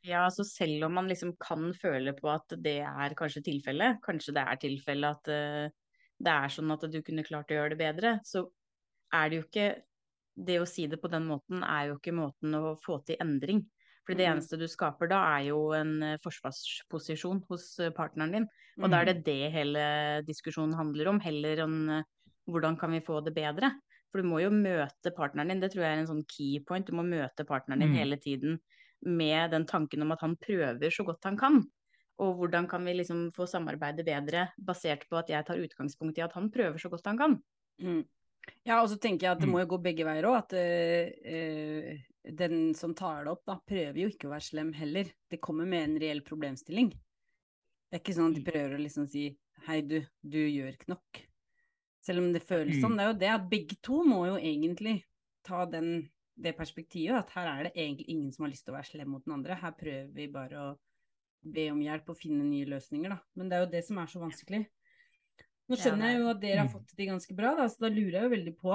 Ja, 0.03 0.27
så 0.29 0.43
selv 0.43 0.83
om 0.85 0.93
man 0.93 1.07
liksom 1.07 1.35
kan 1.39 1.73
føle 1.73 2.13
på 2.13 2.27
at 2.29 2.47
det 2.61 2.81
er 2.83 3.13
kanskje 3.15 3.41
tilfellet, 3.43 3.99
kanskje 4.03 4.33
det 4.35 4.43
er 4.43 4.55
tilfellet 4.59 5.09
at 5.15 5.27
uh, 5.31 5.69
det 6.23 6.31
er 6.33 6.47
sånn 6.51 6.71
at 6.75 6.81
du 6.91 7.01
kunne 7.01 7.23
klart 7.23 7.47
å 7.51 7.55
gjøre 7.55 7.69
det 7.71 7.77
bedre, 7.79 8.19
så 8.27 8.51
er 9.13 9.29
det 9.29 9.35
jo 9.39 9.43
ikke 9.47 9.81
Det 10.35 10.59
å 10.61 10.65
si 10.67 10.87
det 10.87 10.99
på 11.01 11.09
den 11.11 11.25
måten 11.29 11.63
er 11.63 11.89
jo 11.91 11.97
ikke 11.99 12.13
måten 12.15 12.55
å 12.57 12.75
få 12.81 12.99
til 13.05 13.17
endring. 13.21 13.65
For 14.05 14.15
det 14.15 14.25
Mhm. 14.27 14.33
eneste 14.35 14.57
du 14.59 14.65
skaper 14.67 15.07
da, 15.07 15.19
er 15.39 15.47
jo 15.49 15.71
en 15.73 16.01
eh, 16.03 16.17
forsvarsposisjon 16.23 17.43
hos 17.49 17.79
eh, 17.79 17.89
partneren 17.91 18.31
din. 18.31 18.47
Og 18.81 18.89
da 18.91 19.01
er 19.01 19.05
det 19.13 19.23
det 19.23 19.51
hele 19.53 20.23
diskusjonen 20.25 20.73
handler 20.75 21.07
om, 21.07 21.19
heller 21.19 21.57
enn 21.63 21.89
eh, 21.89 22.03
hvordan 22.49 22.77
kan 22.79 22.91
vi 22.91 22.99
få 22.99 23.23
det 23.23 23.33
bedre. 23.33 23.71
For 24.11 24.21
du 24.21 24.27
må 24.27 24.41
jo 24.43 24.49
møte 24.51 25.13
partneren 25.15 25.47
din, 25.49 25.59
det 25.61 25.71
tror 25.71 25.83
jeg 25.85 25.97
er 25.97 26.01
en 26.01 26.07
sånn 26.11 26.25
key 26.27 26.59
point. 26.67 26.85
Du 26.85 26.93
må 26.93 27.03
møte 27.07 27.45
partneren 27.45 27.79
din 27.79 27.93
Mm. 27.93 27.97
hele 27.97 28.17
tiden 28.17 28.59
med 29.05 29.51
den 29.51 29.65
tanken 29.65 30.01
om 30.01 30.11
at 30.11 30.21
han 30.21 30.35
prøver 30.37 30.91
så 30.91 31.05
godt 31.05 31.23
han 31.23 31.37
kan. 31.37 31.63
Og 32.19 32.37
hvordan 32.37 32.67
kan 32.69 32.83
vi 32.85 32.93
liksom 32.93 33.31
få 33.33 33.47
samarbeidet 33.47 34.05
bedre, 34.05 34.49
basert 34.61 35.07
på 35.09 35.17
at 35.17 35.27
jeg 35.29 35.45
tar 35.45 35.57
utgangspunkt 35.57 36.17
i 36.17 36.21
at 36.21 36.33
han 36.33 36.51
prøver 36.51 36.77
så 36.77 36.89
godt 36.89 37.05
han 37.07 37.17
kan. 37.17 37.43
Mm. 37.81 38.03
Ja, 38.65 38.81
og 38.81 38.89
så 38.91 38.97
tenker 38.99 39.27
jeg 39.27 39.31
at 39.35 39.39
det 39.41 39.47
Mm. 39.47 39.53
må 39.55 39.59
jo 39.63 39.69
gå 39.75 39.81
begge 39.83 40.05
veier 40.07 40.23
òg. 40.29 40.37
At 40.43 40.53
uh, 40.53 42.33
den 42.35 42.73
som 42.75 42.93
tar 42.95 43.25
det 43.25 43.31
opp, 43.33 43.43
da, 43.45 43.57
prøver 43.67 43.99
jo 44.03 44.07
ikke 44.11 44.27
å 44.29 44.33
være 44.33 44.47
slem 44.47 44.73
heller. 44.73 45.11
Det 45.29 45.41
kommer 45.43 45.65
med 45.67 45.83
en 45.89 45.99
reell 45.99 46.21
problemstilling. 46.21 46.89
Det 46.93 47.99
er 47.99 48.01
ikke 48.01 48.15
sånn 48.17 48.31
at 48.31 48.39
de 48.39 48.51
prøver 48.51 48.75
å 48.77 48.81
liksom 48.81 49.07
si 49.07 49.27
hei, 49.67 49.81
du, 49.81 49.99
du 50.23 50.39
gjør 50.39 50.73
ikke 50.73 50.91
nok. 50.95 51.21
Selv 52.03 52.19
om 52.19 52.31
det 52.33 52.41
føles 52.43 52.75
Mm. 52.77 52.81
sånn. 52.81 52.95
Det 52.97 53.03
er 53.03 53.11
jo 53.11 53.19
det 53.19 53.31
at 53.31 53.49
begge 53.49 53.75
to 53.81 54.03
må 54.03 54.25
jo 54.27 54.35
egentlig 54.39 55.03
ta 55.43 55.65
den, 55.65 56.09
det 56.39 56.55
perspektivet 56.57 57.15
at 57.19 57.29
her 57.35 57.47
er 57.47 57.63
det 57.67 57.73
egentlig 57.75 58.07
ingen 58.09 58.31
som 58.33 58.43
har 58.45 58.51
lyst 58.51 58.65
til 58.65 58.73
å 58.73 58.77
være 58.77 58.89
slem 58.91 59.09
mot 59.13 59.23
den 59.25 59.33
andre. 59.35 59.55
Her 59.55 59.71
prøver 59.71 60.09
vi 60.15 60.27
bare 60.27 60.57
å 60.57 60.77
be 61.43 61.69
om 61.71 61.79
hjelp 61.83 62.09
og 62.09 62.17
finne 62.17 62.43
nye 62.47 62.65
løsninger, 62.65 63.09
da. 63.11 63.19
Men 63.35 63.49
det 63.49 63.55
er 63.57 63.65
jo 63.65 63.71
det 63.71 63.83
som 63.85 63.97
er 63.99 64.07
så 64.07 64.19
vanskelig. 64.23 64.65
Nå 65.69 65.77
skjønner 65.79 66.11
jeg 66.11 66.19
jo 66.19 66.29
at 66.29 66.41
dere 66.41 66.57
har 66.59 66.67
Mm. 66.67 66.73
fått 66.73 66.87
det 66.89 66.95
til 66.97 67.07
ganske 67.07 67.35
bra, 67.35 67.55
da, 67.55 67.65
så 67.71 67.79
da 67.85 67.89
lurer 67.89 68.11
jeg 68.17 68.23
jo 68.23 68.33
veldig 68.35 68.55
på 68.59 68.73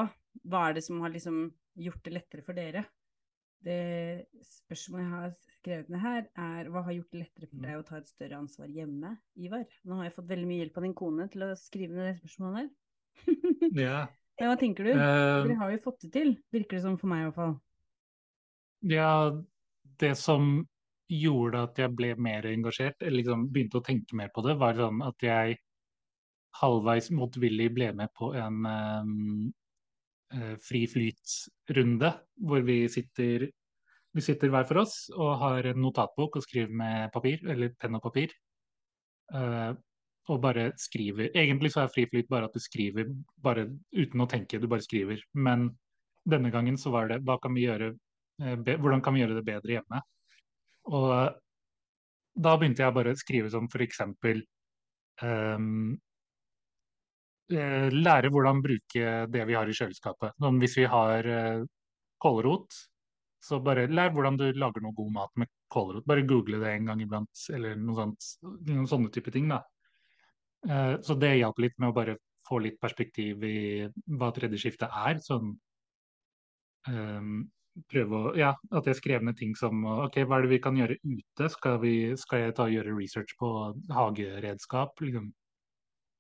hva 0.49 0.69
er 0.69 0.75
det 0.75 0.85
som 0.85 1.01
har 1.05 1.11
liksom 1.11 1.53
gjort 1.77 2.03
det 2.05 2.13
lettere 2.15 2.43
for 2.45 2.55
dere? 2.55 2.85
Det 3.61 4.27
spørsmålet 4.41 5.03
jeg 5.03 5.13
har 5.13 5.33
skrevet 5.59 5.89
ned 5.91 6.01
her, 6.01 6.27
er 6.39 6.69
hva 6.71 6.83
har 6.87 6.93
gjort 6.95 7.11
det 7.13 7.21
lettere 7.25 7.49
for 7.51 7.59
deg 7.65 7.77
å 7.77 7.85
ta 7.85 7.97
et 7.99 8.07
større 8.09 8.39
ansvar 8.39 8.69
hjemme, 8.71 9.19
Ivar? 9.37 9.65
Nå 9.85 9.97
har 9.99 10.05
jeg 10.09 10.15
fått 10.15 10.29
veldig 10.31 10.47
mye 10.47 10.61
hjelp 10.63 10.77
av 10.79 10.83
din 10.87 10.95
kone 10.95 11.29
til 11.33 11.43
å 11.43 11.57
skrive 11.59 11.93
ned 11.99 12.07
det 12.15 12.21
spørsmålet 12.23 12.59
her. 12.63 12.71
Ja. 13.85 14.07
Men 14.39 14.49
hva 14.53 14.57
tenker 14.61 14.85
du? 14.87 14.91
Eh, 14.95 15.43
Dere 15.49 15.57
har 15.59 15.71
jo 15.75 15.79
fått 15.83 16.01
det 16.07 16.13
til, 16.15 16.37
virker 16.55 16.77
det 16.79 16.83
som 16.85 16.97
for 16.97 17.11
meg 17.11 17.25
i 17.25 17.25
hvert 17.27 17.35
fall. 17.35 17.57
Ja, 18.87 19.13
det 19.99 20.13
som 20.17 20.69
gjorde 21.11 21.65
at 21.67 21.79
jeg 21.81 21.91
ble 21.99 22.13
mer 22.17 22.47
engasjert, 22.47 23.03
eller 23.03 23.19
liksom 23.19 23.49
begynte 23.51 23.81
å 23.81 23.85
tenke 23.85 24.15
mer 24.15 24.31
på 24.31 24.45
det, 24.47 24.55
var 24.61 24.79
sånn 24.79 25.03
at 25.03 25.19
jeg 25.27 25.59
halvveis 26.59 27.11
motvillig 27.15 27.69
ble 27.77 27.93
med 27.97 28.13
på 28.17 28.33
en 28.39 28.67
um, 28.67 29.49
eh, 30.35 30.55
fri 30.65 30.87
flyt-runde, 30.91 32.13
hvor 32.49 32.65
vi 32.67 32.81
sitter, 32.93 33.49
vi 34.15 34.25
sitter 34.25 34.53
hver 34.53 34.67
for 34.69 34.83
oss 34.83 34.97
og 35.15 35.37
har 35.43 35.71
en 35.71 35.83
notatbok 35.83 36.41
og 36.41 36.47
skriver 36.47 36.73
med 36.73 37.13
papir, 37.15 37.45
eller 37.47 37.77
penn 37.79 37.99
og 38.01 38.05
papir. 38.09 38.33
Eh, 39.35 39.71
og 40.29 40.43
bare 40.45 40.73
skriver. 40.77 41.31
Egentlig 41.33 41.71
så 41.73 41.85
er 41.85 41.93
fri 41.93 42.05
flyt 42.09 42.29
bare 42.29 42.51
at 42.51 42.57
du 42.57 42.61
skriver 42.61 43.09
bare 43.41 43.65
uten 43.97 44.21
å 44.21 44.29
tenke, 44.29 44.61
du 44.61 44.69
bare 44.69 44.85
skriver. 44.85 45.23
Men 45.33 45.71
denne 46.29 46.51
gangen 46.53 46.77
så 46.77 46.93
var 46.93 47.09
det 47.09 47.23
hva 47.25 47.39
kan 47.41 47.55
vi 47.57 47.65
gjøre 47.65 47.95
Eh, 48.43 48.57
be, 48.57 48.77
hvordan 48.79 49.03
kan 49.03 49.15
vi 49.15 49.25
gjøre 49.25 49.39
det 49.39 49.47
bedre 49.47 49.79
hjemme? 49.79 50.01
Og 50.95 51.09
eh, 51.15 51.31
da 52.39 52.55
begynte 52.59 52.85
jeg 52.85 52.95
bare 52.95 53.15
å 53.15 53.19
skrive 53.19 53.51
som 53.51 53.67
for 53.73 53.83
eksempel 53.83 54.45
eh, 55.25 55.59
Lære 57.49 58.29
hvordan 58.29 58.61
bruke 58.61 59.13
det 59.33 59.45
vi 59.49 59.57
har 59.57 59.69
i 59.69 59.75
kjøleskapet. 59.77 60.37
Hvis 60.61 60.77
vi 60.77 60.85
har 60.91 61.29
eh, 61.33 61.63
kålrot, 62.21 62.77
så 63.41 63.61
bare 63.65 63.87
lær 63.89 64.13
hvordan 64.13 64.37
du 64.37 64.47
lager 64.53 64.83
noe 64.85 64.97
god 64.97 65.13
mat 65.15 65.33
med 65.41 65.51
kålrot. 65.73 66.07
Bare 66.09 66.27
google 66.29 66.61
det 66.61 66.75
en 66.75 66.91
gang 66.91 67.03
iblant, 67.03 67.45
eller 67.55 67.79
noe 67.81 67.97
sånt, 67.97 68.31
noen 68.69 68.89
sånne 68.91 69.13
type 69.15 69.33
ting, 69.33 69.49
da. 69.49 69.63
Eh, 70.69 70.95
så 71.05 71.17
det 71.17 71.39
hjalp 71.39 71.63
litt 71.63 71.79
med 71.79 71.93
å 71.93 71.97
bare 71.97 72.19
få 72.49 72.61
litt 72.65 72.81
perspektiv 72.81 73.45
i 73.45 73.87
hva 74.19 74.33
tredje 74.35 74.61
skifte 74.61 74.89
er. 74.89 75.21
Sånn 75.25 75.53
um, 76.89 77.41
prøve 77.93 78.21
å 78.21 78.33
Ja, 78.39 78.55
at 78.75 78.89
jeg 78.89 78.99
skrev 78.99 79.25
ned 79.25 79.39
ting 79.39 79.55
som 79.59 79.85
OK, 79.85 80.21
hva 80.25 80.39
er 80.39 80.47
det 80.47 80.55
vi 80.55 80.63
kan 80.65 80.79
gjøre 80.79 80.99
ute? 81.05 81.51
Skal, 81.53 81.79
vi, 81.85 81.95
skal 82.21 82.47
jeg 82.47 82.57
ta 82.57 82.67
og 82.67 82.75
gjøre 82.75 82.97
research 82.97 83.37
på 83.41 83.53
hageredskap? 83.93 84.99
Liksom. 85.05 85.31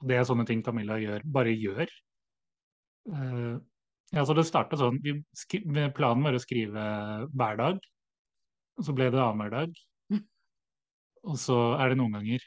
Det 0.06 0.14
er 0.18 0.26
sånne 0.28 0.46
ting 0.46 0.62
Camilla 0.62 0.98
gjør, 1.00 1.24
bare 1.26 1.54
gjør. 1.56 1.90
Uh, 3.08 3.58
ja, 4.14 4.22
så 4.24 4.37
det 4.37 4.46
starta 4.48 4.78
sånn. 4.78 5.00
Vi, 5.02 5.18
planen 5.96 6.24
var 6.24 6.37
å 6.38 6.42
skrive 6.42 6.84
hver 7.34 7.58
dag. 7.61 7.80
Og 8.78 8.87
så 8.87 8.94
ble 8.94 9.08
det 9.11 9.18
annenhver 9.18 9.54
dag. 9.56 9.80
Og 11.26 11.34
så 11.40 11.56
er 11.80 11.90
det 11.90 11.98
noen 11.98 12.14
ganger 12.20 12.46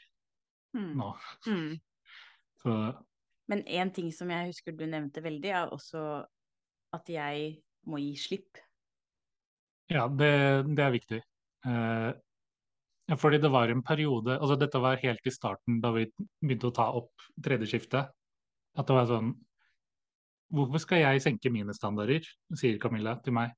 Mm. 0.72 0.94
nå. 0.96 1.08
Mm. 1.46 1.80
Så 2.62 2.72
Men 3.50 3.64
en 3.66 3.90
ting 3.92 4.12
som 4.14 4.30
jeg 4.32 4.52
husker 4.52 4.72
du 4.72 4.86
nevnte 4.88 5.20
veldig, 5.20 5.50
er 5.52 5.72
også 5.74 6.02
at 6.96 7.08
jeg 7.12 7.58
må 7.84 7.98
gi 8.00 8.14
slipp. 8.16 8.60
Ja, 9.92 10.06
det, 10.08 10.30
det 10.72 10.84
er 10.84 10.94
viktig. 10.94 11.18
Eh, 11.68 12.10
fordi 13.20 13.40
det 13.42 13.50
var 13.52 13.68
en 13.68 13.82
periode 13.84 14.38
altså 14.38 14.56
Dette 14.60 14.80
var 14.80 15.00
helt 15.02 15.26
i 15.26 15.32
starten, 15.34 15.80
da 15.82 15.90
vi 15.94 16.06
begynte 16.40 16.70
å 16.70 16.76
ta 16.76 16.90
opp 16.96 17.26
tredje 17.44 17.68
skifte. 17.72 18.06
At 18.78 18.88
det 18.88 18.96
var 18.96 19.10
sånn 19.10 19.34
Hvorfor 20.52 20.82
skal 20.82 21.00
jeg 21.00 21.22
senke 21.24 21.48
mine 21.48 21.72
standarder, 21.72 22.26
sier 22.60 22.76
Camilla 22.80 23.14
til 23.24 23.32
meg. 23.32 23.54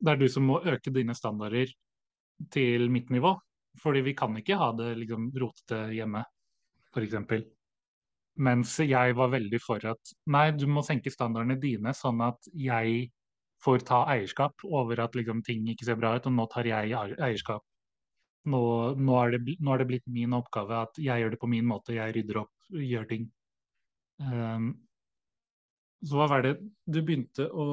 Det 0.00 0.14
er 0.14 0.20
du 0.20 0.30
som 0.32 0.46
må 0.48 0.62
øke 0.64 0.88
dine 0.88 1.12
standarder 1.12 1.68
til 2.54 2.86
mitt 2.88 3.10
nivå. 3.12 3.34
Fordi 3.80 4.00
vi 4.04 4.14
kan 4.16 4.36
ikke 4.36 4.56
ha 4.56 4.70
det 4.76 4.94
liksom 5.00 5.30
rotete 5.36 5.82
hjemme, 5.92 6.22
f.eks. 6.92 7.44
Mens 8.40 8.78
jeg 8.80 9.16
var 9.16 9.32
veldig 9.32 9.60
for 9.60 9.84
at 9.92 10.12
nei, 10.32 10.46
du 10.56 10.64
må 10.68 10.84
senke 10.84 11.12
standardene 11.12 11.58
dine, 11.60 11.92
sånn 11.96 12.20
at 12.24 12.48
jeg 12.56 13.10
får 13.62 13.84
ta 13.88 14.02
eierskap 14.12 14.64
over 14.64 15.04
at 15.04 15.16
liksom, 15.16 15.42
ting 15.46 15.68
ikke 15.70 15.86
ser 15.88 16.00
bra 16.00 16.16
ut, 16.16 16.26
og 16.28 16.36
nå 16.36 16.48
tar 16.52 16.68
jeg 16.68 16.96
eierskap. 16.96 17.64
Nå, 18.42 18.60
nå, 18.98 19.18
er 19.22 19.36
det, 19.36 19.56
nå, 19.60 19.74
er 19.74 19.82
det, 19.82 19.88
blitt 19.90 20.08
min 20.10 20.34
oppgave 20.34 20.80
at 20.88 20.98
jeg 20.98 21.22
gjør 21.22 21.34
det 21.34 21.40
på 21.42 21.50
min 21.50 21.66
måte, 21.68 21.94
jeg 21.94 22.14
rydder 22.16 22.40
opp, 22.42 22.52
gjør 22.74 23.04
ting. 23.10 23.28
Um, 24.22 24.72
så 26.02 26.18
hva 26.18 26.26
var 26.30 26.42
det 26.46 26.56
du 26.90 26.98
begynte 27.00 27.46
å 27.46 27.66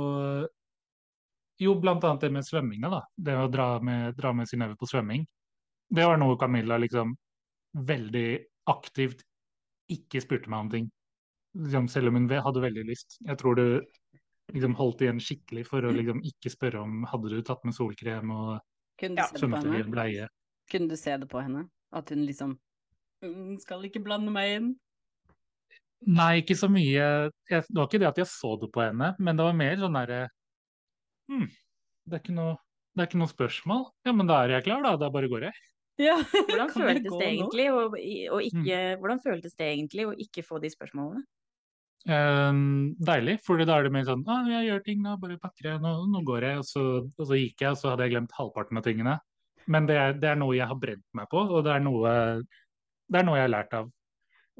Jo, 1.60 1.74
blant 1.82 2.06
annet 2.08 2.22
det 2.24 2.30
med 2.32 2.46
svømminga, 2.48 2.90
da. 2.94 3.02
Det 3.18 3.34
å 3.36 3.50
dra 3.52 3.66
med, 3.84 4.14
dra 4.16 4.32
med 4.32 4.48
Synnøve 4.48 4.78
på 4.80 4.88
svømming. 4.88 5.26
Det 5.90 6.06
var 6.08 6.22
noe 6.22 6.38
Camilla 6.40 6.78
liksom 6.80 7.18
veldig 7.90 8.30
aktivt 8.72 9.26
ikke 9.92 10.22
spurte 10.24 10.52
meg 10.54 10.64
om 10.64 10.70
ting. 10.72 10.88
Liksom, 11.58 11.90
selv 11.92 12.12
om 12.12 12.20
hun 12.20 12.30
hadde 12.32 12.64
veldig 12.64 12.86
lyst. 12.88 13.18
Jeg 13.26 13.42
tror 13.42 13.58
du 13.60 13.66
liksom 14.54 14.76
holdt 14.80 15.04
igjen 15.04 15.22
skikkelig 15.22 15.66
for 15.68 15.86
å 15.86 15.94
liksom 15.94 16.22
ikke 16.26 16.52
spørre 16.54 16.82
om 16.86 17.04
hadde 17.10 17.34
du 17.34 17.42
tatt 17.46 17.66
med 17.68 17.76
solkrem 17.76 18.32
og 18.34 18.60
svømmetøy 19.00 19.82
og 19.84 19.92
bleie. 19.94 20.30
Kunne 20.70 20.92
du 20.92 20.98
se 21.00 21.16
det 21.18 21.30
på 21.30 21.42
henne? 21.42 21.66
At 21.96 22.12
hun 22.14 22.26
liksom 22.28 22.58
«Mm, 23.26 23.58
Skal 23.60 23.88
ikke 23.88 24.04
blande 24.04 24.32
meg 24.32 24.56
inn? 24.58 24.70
Nei, 26.08 26.40
ikke 26.40 26.56
så 26.56 26.70
mye. 26.72 27.08
Jeg, 27.52 27.66
det 27.68 27.76
var 27.76 27.90
ikke 27.90 28.00
det 28.00 28.08
at 28.08 28.22
jeg 28.22 28.30
så 28.32 28.54
det 28.62 28.70
på 28.72 28.84
henne, 28.86 29.12
men 29.20 29.40
det 29.40 29.48
var 29.48 29.58
mer 29.58 29.82
sånn 29.82 29.98
derre 29.98 30.20
hm, 31.28 31.50
det, 32.08 32.22
det, 32.24 33.02
er 33.02 33.10
ikke 33.10 33.20
noe 33.20 33.32
spørsmål. 33.32 33.84
Ja, 34.08 34.14
men 34.16 34.30
da 34.30 34.40
er 34.44 34.56
jeg 34.56 34.66
klar, 34.70 34.86
da. 34.86 34.96
Da 35.02 35.12
bare 35.14 35.30
går 35.32 35.50
jeg. 35.50 35.66
Ja, 36.00 36.16
hvordan, 36.48 36.72
føltes 36.72 37.12
det 37.12 37.28
egentlig, 37.28 37.68
og, 37.76 37.98
og 37.98 38.46
ikke, 38.48 38.64
mm. 38.64 39.02
hvordan 39.02 39.20
føltes 39.26 39.60
det 39.60 39.68
egentlig 39.74 40.08
å 40.08 40.16
ikke 40.16 40.46
få 40.48 40.62
de 40.64 40.72
spørsmålene? 40.72 41.26
Um, 42.08 42.96
deilig, 43.04 43.36
for 43.44 43.60
da 43.60 43.76
er 43.76 43.86
det 43.86 43.92
mer 43.92 44.06
sånn 44.08 44.22
ah, 44.32 44.46
jeg 44.48 44.70
gjør 44.70 44.84
ting, 44.86 45.02
nå 45.04 45.18
bare 45.20 45.36
pakker 45.42 45.74
jeg, 45.74 45.82
nå, 45.84 45.92
nå 46.08 46.22
går 46.28 46.48
jeg. 46.48 46.62
Og 46.62 46.68
så, 46.70 46.86
og 47.04 47.26
så, 47.26 47.36
gikk 47.36 47.66
jeg, 47.66 47.76
og 47.76 47.82
så 47.82 47.92
hadde 47.92 48.08
jeg 48.08 48.16
glemt 48.16 48.38
halvparten 48.38 48.80
av 48.80 48.88
tingene. 48.88 49.18
Men 49.70 49.88
det 49.90 49.96
er, 50.02 50.18
det 50.18 50.32
er, 50.32 50.38
noe 50.42 50.58
jeg 50.58 50.68
har 50.70 50.78
brent 50.82 51.06
meg 51.18 51.30
på, 51.30 51.42
og 51.46 51.64
det 51.66 51.76
er, 51.76 51.84
noe, 51.86 52.12
det 53.10 53.20
er 53.20 53.26
noe 53.28 53.38
jeg 53.38 53.46
har 53.46 53.54
lært 53.54 53.76
av. 53.78 53.90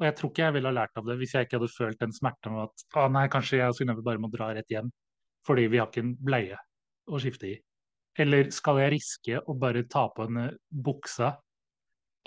Og 0.00 0.06
jeg 0.06 0.16
tror 0.16 0.30
ikke 0.30 0.44
jeg 0.46 0.56
ville 0.56 0.70
ha 0.70 0.76
lært 0.78 0.96
av 0.96 1.08
det 1.08 1.16
hvis 1.20 1.34
jeg 1.36 1.46
ikke 1.46 1.58
hadde 1.58 1.74
følt 1.74 2.00
den 2.00 2.14
smerten 2.16 2.54
av 2.54 2.68
at 2.68 2.84
ah, 2.96 3.08
nei, 3.12 3.26
kanskje 3.32 3.58
jeg 3.58 3.72
og 3.72 3.76
Synnøve 3.76 4.04
bare 4.06 4.22
må 4.22 4.30
dra 4.32 4.52
rett 4.56 4.72
hjem 4.72 4.88
fordi 5.46 5.66
vi 5.72 5.80
har 5.80 5.88
ikke 5.88 6.02
en 6.04 6.14
bleie 6.20 6.56
å 7.08 7.20
skifte 7.20 7.48
i. 7.48 7.54
Eller 8.20 8.50
skal 8.52 8.80
jeg 8.82 8.92
riske 8.94 9.38
å 9.40 9.54
bare 9.58 9.86
ta 9.88 10.06
på 10.12 10.26
henne 10.26 10.50
buksa, 10.68 11.30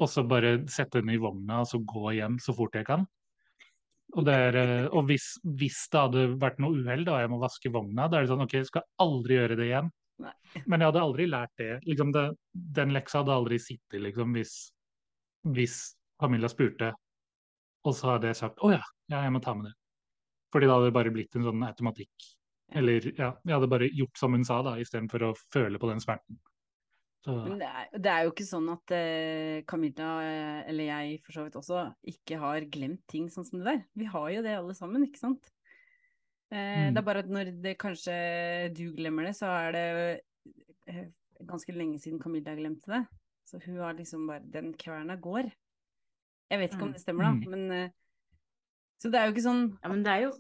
og 0.02 0.10
så 0.10 0.24
bare 0.26 0.56
sette 0.72 1.02
henne 1.02 1.14
i 1.14 1.22
vogna 1.22 1.62
og 1.62 1.70
så 1.70 1.80
gå 1.86 2.16
hjem 2.18 2.40
så 2.42 2.56
fort 2.58 2.78
jeg 2.78 2.88
kan? 2.88 3.06
Og, 4.14 4.30
er, 4.30 4.58
eh, 4.58 4.88
og 4.94 5.08
hvis, 5.10 5.32
hvis, 5.58 5.80
det 5.94 6.02
hadde 6.02 6.26
vært 6.42 6.60
noe 6.62 6.78
uhell 6.82 7.06
og 7.08 7.22
jeg 7.22 7.30
må 7.32 7.40
vaske 7.42 7.72
vogna, 7.74 8.06
da 8.10 8.20
er 8.20 8.26
det 8.26 8.34
sånn 8.34 8.46
OK, 8.46 8.60
skal 8.68 8.86
aldri 9.02 9.40
gjøre 9.40 9.58
det 9.58 9.70
igjen. 9.70 9.90
Men 10.66 10.82
jeg 10.82 10.92
hadde 10.92 11.04
aldri 11.04 11.28
lært 11.30 11.54
det. 11.60 11.72
Liksom 11.88 12.14
det 12.16 12.28
den 12.78 12.94
leksa 12.96 13.22
hadde 13.22 13.36
aldri 13.36 13.60
sittet 13.62 14.02
liksom, 14.04 14.36
hvis, 14.38 14.54
hvis 15.56 15.80
Camilla 16.22 16.52
spurte, 16.52 16.94
og 17.84 17.98
så 17.98 18.14
hadde 18.14 18.30
jeg 18.32 18.40
sagt 18.40 18.62
å 18.64 18.72
ja, 18.72 18.84
ja, 19.12 19.26
jeg 19.26 19.34
må 19.36 19.42
ta 19.44 19.56
med 19.58 19.72
det. 19.72 19.76
Fordi 20.54 20.70
da 20.70 20.78
hadde 20.78 20.92
det 20.92 20.96
bare 20.96 21.12
blitt 21.14 21.36
en 21.36 21.48
sånn 21.48 21.66
automatikk 21.66 22.32
eller 22.74 23.06
ja, 23.18 23.30
jeg 23.44 23.54
hadde 23.54 23.70
bare 23.70 23.92
gjort 23.94 24.18
som 24.20 24.34
hun 24.34 24.46
sa, 24.48 24.62
da, 24.66 24.76
istedenfor 24.82 25.28
å 25.28 25.36
føle 25.54 25.80
på 25.82 25.90
den 25.92 26.02
smerten. 26.04 26.40
Så. 27.24 27.36
Men 27.46 27.62
det 27.62 27.70
er, 27.70 27.84
det 28.04 28.12
er, 28.12 28.24
jo 28.26 28.32
ikke 28.34 28.46
sånn 28.48 28.66
at 28.74 28.94
eh, 28.98 29.62
Camilla, 29.70 30.08
uh, 30.20 30.64
eller 30.68 30.90
jeg 30.90 31.20
for 31.24 31.38
så 31.38 31.46
vidt 31.46 31.56
også, 31.56 31.86
ikke 32.12 32.40
har 32.42 32.66
glemt 32.74 33.04
ting 33.12 33.30
sånn 33.32 33.48
som 33.48 33.62
det 33.62 33.70
der. 33.70 33.84
Vi 33.96 34.10
har 34.12 34.26
jo 34.34 34.42
det 34.44 34.58
alle 34.58 34.76
sammen, 34.76 35.06
ikke 35.08 35.22
sant? 35.22 35.48
Eh, 36.52 36.90
mm. 36.90 36.90
Det 36.92 37.00
er 37.00 37.08
bare 37.08 37.24
at 37.24 37.32
når 37.32 37.54
det 37.64 37.78
kanskje 37.80 38.18
du 38.76 38.90
glemmer 38.98 39.30
det, 39.30 39.38
så 39.40 39.54
er 39.54 39.78
det 39.78 39.86
ganske 41.44 41.76
lenge 41.76 42.00
siden 42.02 42.22
Camilla 42.22 42.56
glemte 42.58 42.92
det. 42.92 43.04
Så 43.44 43.60
hun 43.66 43.82
har 43.84 43.94
liksom 43.98 44.28
bare 44.28 44.44
Den 44.54 44.72
kverna 44.80 45.16
går. 45.20 45.52
Jeg 46.50 46.60
vet 46.60 46.74
ikke 46.74 46.86
om 46.86 46.92
mm. 46.92 46.96
det 46.96 47.02
stemmer, 47.02 47.28
da, 47.28 47.32
mm. 47.34 47.52
men 47.52 47.94
Så 49.02 49.10
det 49.12 49.20
er 49.20 49.28
jo 49.28 49.34
ikke 49.34 49.46
sånn 49.46 49.64
Ja, 49.82 49.90
men 49.92 50.04
det 50.06 50.12
er 50.14 50.26
jo 50.28 50.34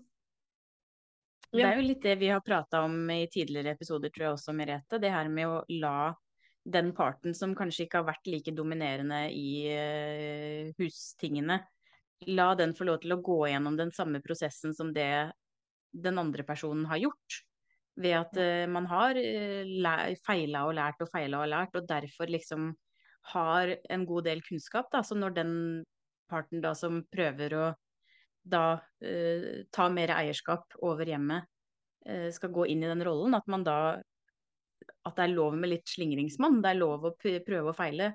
det 1.53 1.61
er 1.67 1.77
jo 1.77 1.85
litt 1.85 2.01
det 2.01 2.15
vi 2.17 2.31
har 2.33 2.41
prata 2.41 2.81
om 2.81 2.95
i 3.13 3.27
tidligere 3.29 3.75
episoder, 3.75 4.09
tror 4.09 4.25
jeg 4.25 4.37
også, 4.39 4.55
Merete. 4.57 4.97
Det 4.97 5.11
her 5.13 5.27
med 5.29 5.51
å 5.51 5.59
la 5.83 6.13
den 6.63 6.93
parten 6.97 7.35
som 7.37 7.53
kanskje 7.57 7.85
ikke 7.85 8.01
har 8.01 8.07
vært 8.07 8.29
like 8.31 8.53
dominerende 8.55 9.19
i 9.35 9.49
uh, 9.69 10.71
hustingene, 10.79 11.59
la 12.31 12.49
den 12.57 12.73
få 12.73 12.87
lov 12.87 13.01
til 13.03 13.13
å 13.13 13.21
gå 13.21 13.39
gjennom 13.51 13.77
den 13.77 13.91
samme 13.93 14.23
prosessen 14.23 14.73
som 14.73 14.93
det 14.95 15.11
den 15.93 16.17
andre 16.17 16.45
personen 16.47 16.87
har 16.89 17.03
gjort. 17.03 17.43
Ved 18.01 18.15
at 18.17 18.37
uh, 18.41 18.65
man 18.71 18.87
har 18.89 19.17
uh, 19.19 20.13
feila 20.25 20.65
og 20.67 20.77
lært 20.79 21.03
og 21.03 21.11
feila 21.13 21.43
og 21.43 21.51
lært, 21.51 21.75
og 21.77 21.87
derfor 21.89 22.31
liksom 22.31 22.71
har 23.33 23.75
en 23.93 24.05
god 24.05 24.25
del 24.27 24.41
kunnskap. 24.43 24.89
Da. 24.91 25.03
Så 25.05 25.15
når 25.15 25.35
den 25.37 25.53
parten 26.31 26.63
da 26.63 26.73
som 26.77 27.03
prøver 27.13 27.55
å 27.57 27.65
da 28.43 28.65
uh, 28.75 29.51
ta 29.71 29.87
mer 29.93 30.15
eierskap 30.17 30.75
over 30.83 31.07
hjemmet, 31.07 31.47
uh, 32.09 32.29
skal 32.33 32.51
gå 32.55 32.67
inn 32.73 32.83
i 32.83 32.89
den 32.91 33.05
rollen. 33.05 33.37
At 33.37 33.47
man 33.47 33.63
da 33.67 33.99
At 35.07 35.15
det 35.15 35.23
er 35.23 35.35
lov 35.35 35.55
med 35.55 35.69
litt 35.71 35.87
slingringsmann. 35.87 36.61
Det 36.63 36.73
er 36.73 36.79
lov 36.79 37.05
å 37.07 37.15
prøve 37.19 37.71
og 37.71 37.75
feile. 37.77 38.13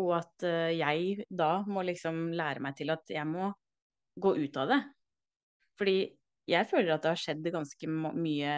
Og 0.00 0.14
at 0.16 0.44
uh, 0.44 0.72
jeg 0.72 1.24
da 1.28 1.62
må 1.68 1.84
liksom 1.84 2.30
lære 2.36 2.60
meg 2.64 2.76
til 2.76 2.92
at 2.92 3.08
jeg 3.08 3.24
må 3.28 3.52
gå 4.20 4.34
ut 4.36 4.56
av 4.60 4.68
det. 4.72 4.80
Fordi 5.80 5.96
jeg 6.50 6.66
føler 6.66 6.94
at 6.94 7.04
det 7.04 7.12
har 7.12 7.20
skjedd 7.20 7.46
ganske 7.54 7.88
mye 7.88 8.54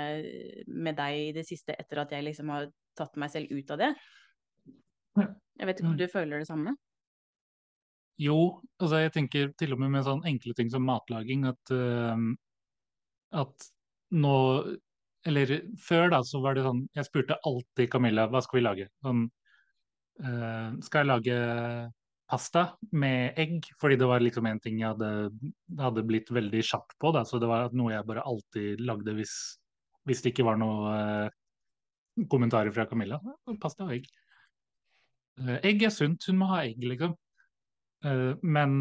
med 0.72 0.96
deg 0.96 1.18
i 1.20 1.32
det 1.36 1.44
siste 1.48 1.76
etter 1.76 2.00
at 2.04 2.14
jeg 2.16 2.24
liksom 2.24 2.52
har 2.54 2.70
tatt 2.96 3.18
meg 3.20 3.32
selv 3.32 3.52
ut 3.52 3.74
av 3.74 3.82
det. 3.82 3.90
Jeg 5.18 5.68
vet 5.68 5.80
ikke 5.80 5.90
om 5.92 5.98
du 5.98 6.08
føler 6.10 6.40
det 6.42 6.48
samme? 6.48 6.74
Jo, 8.20 8.62
altså 8.78 9.02
jeg 9.02 9.12
tenker 9.14 9.52
til 9.58 9.74
og 9.74 9.80
med 9.82 9.90
med 9.96 10.06
sånn 10.06 10.24
enkle 10.28 10.54
ting 10.54 10.70
som 10.70 10.84
matlaging 10.86 11.48
at, 11.50 11.72
uh, 11.74 12.18
at 13.34 13.70
nå 14.14 14.34
Eller 15.26 15.50
før 15.80 16.10
da 16.12 16.20
så 16.22 16.38
var 16.44 16.54
det 16.54 16.62
sånn 16.66 16.84
Jeg 16.94 17.08
spurte 17.08 17.38
alltid 17.48 17.90
Camilla 17.90 18.28
hva 18.30 18.42
skal 18.44 18.58
vi 18.60 18.64
lage. 18.64 18.86
Sånn 19.02 19.24
uh, 20.22 20.68
Skal 20.84 21.02
jeg 21.02 21.10
lage 21.10 21.38
pasta 22.34 22.66
med 22.92 23.38
egg? 23.40 23.70
Fordi 23.80 23.98
det 24.00 24.08
var 24.10 24.24
liksom 24.24 24.50
en 24.50 24.60
ting 24.62 24.82
jeg 24.82 24.90
hadde, 24.90 25.30
hadde 25.78 26.06
blitt 26.06 26.34
veldig 26.34 26.62
kjapp 26.66 26.92
på. 27.00 27.14
Da, 27.14 27.24
så 27.28 27.40
det 27.42 27.50
var 27.50 27.72
noe 27.76 27.94
jeg 27.94 28.08
bare 28.10 28.26
alltid 28.26 28.82
lagde 28.84 29.16
hvis, 29.16 29.34
hvis 30.08 30.22
det 30.24 30.34
ikke 30.34 30.48
var 30.50 30.60
noe 30.60 30.92
uh, 30.92 32.26
kommentarer 32.30 32.74
fra 32.74 32.88
Camilla. 32.90 33.20
Pasta 33.62 33.86
og 33.86 33.94
egg. 33.96 34.10
egg 35.62 35.86
er 35.86 35.94
sunt, 35.94 36.26
hun 36.28 36.42
må 36.42 36.50
ha 36.52 36.64
egg, 36.66 36.82
liksom. 36.86 37.14
Eh, 38.04 38.36
men 38.44 38.74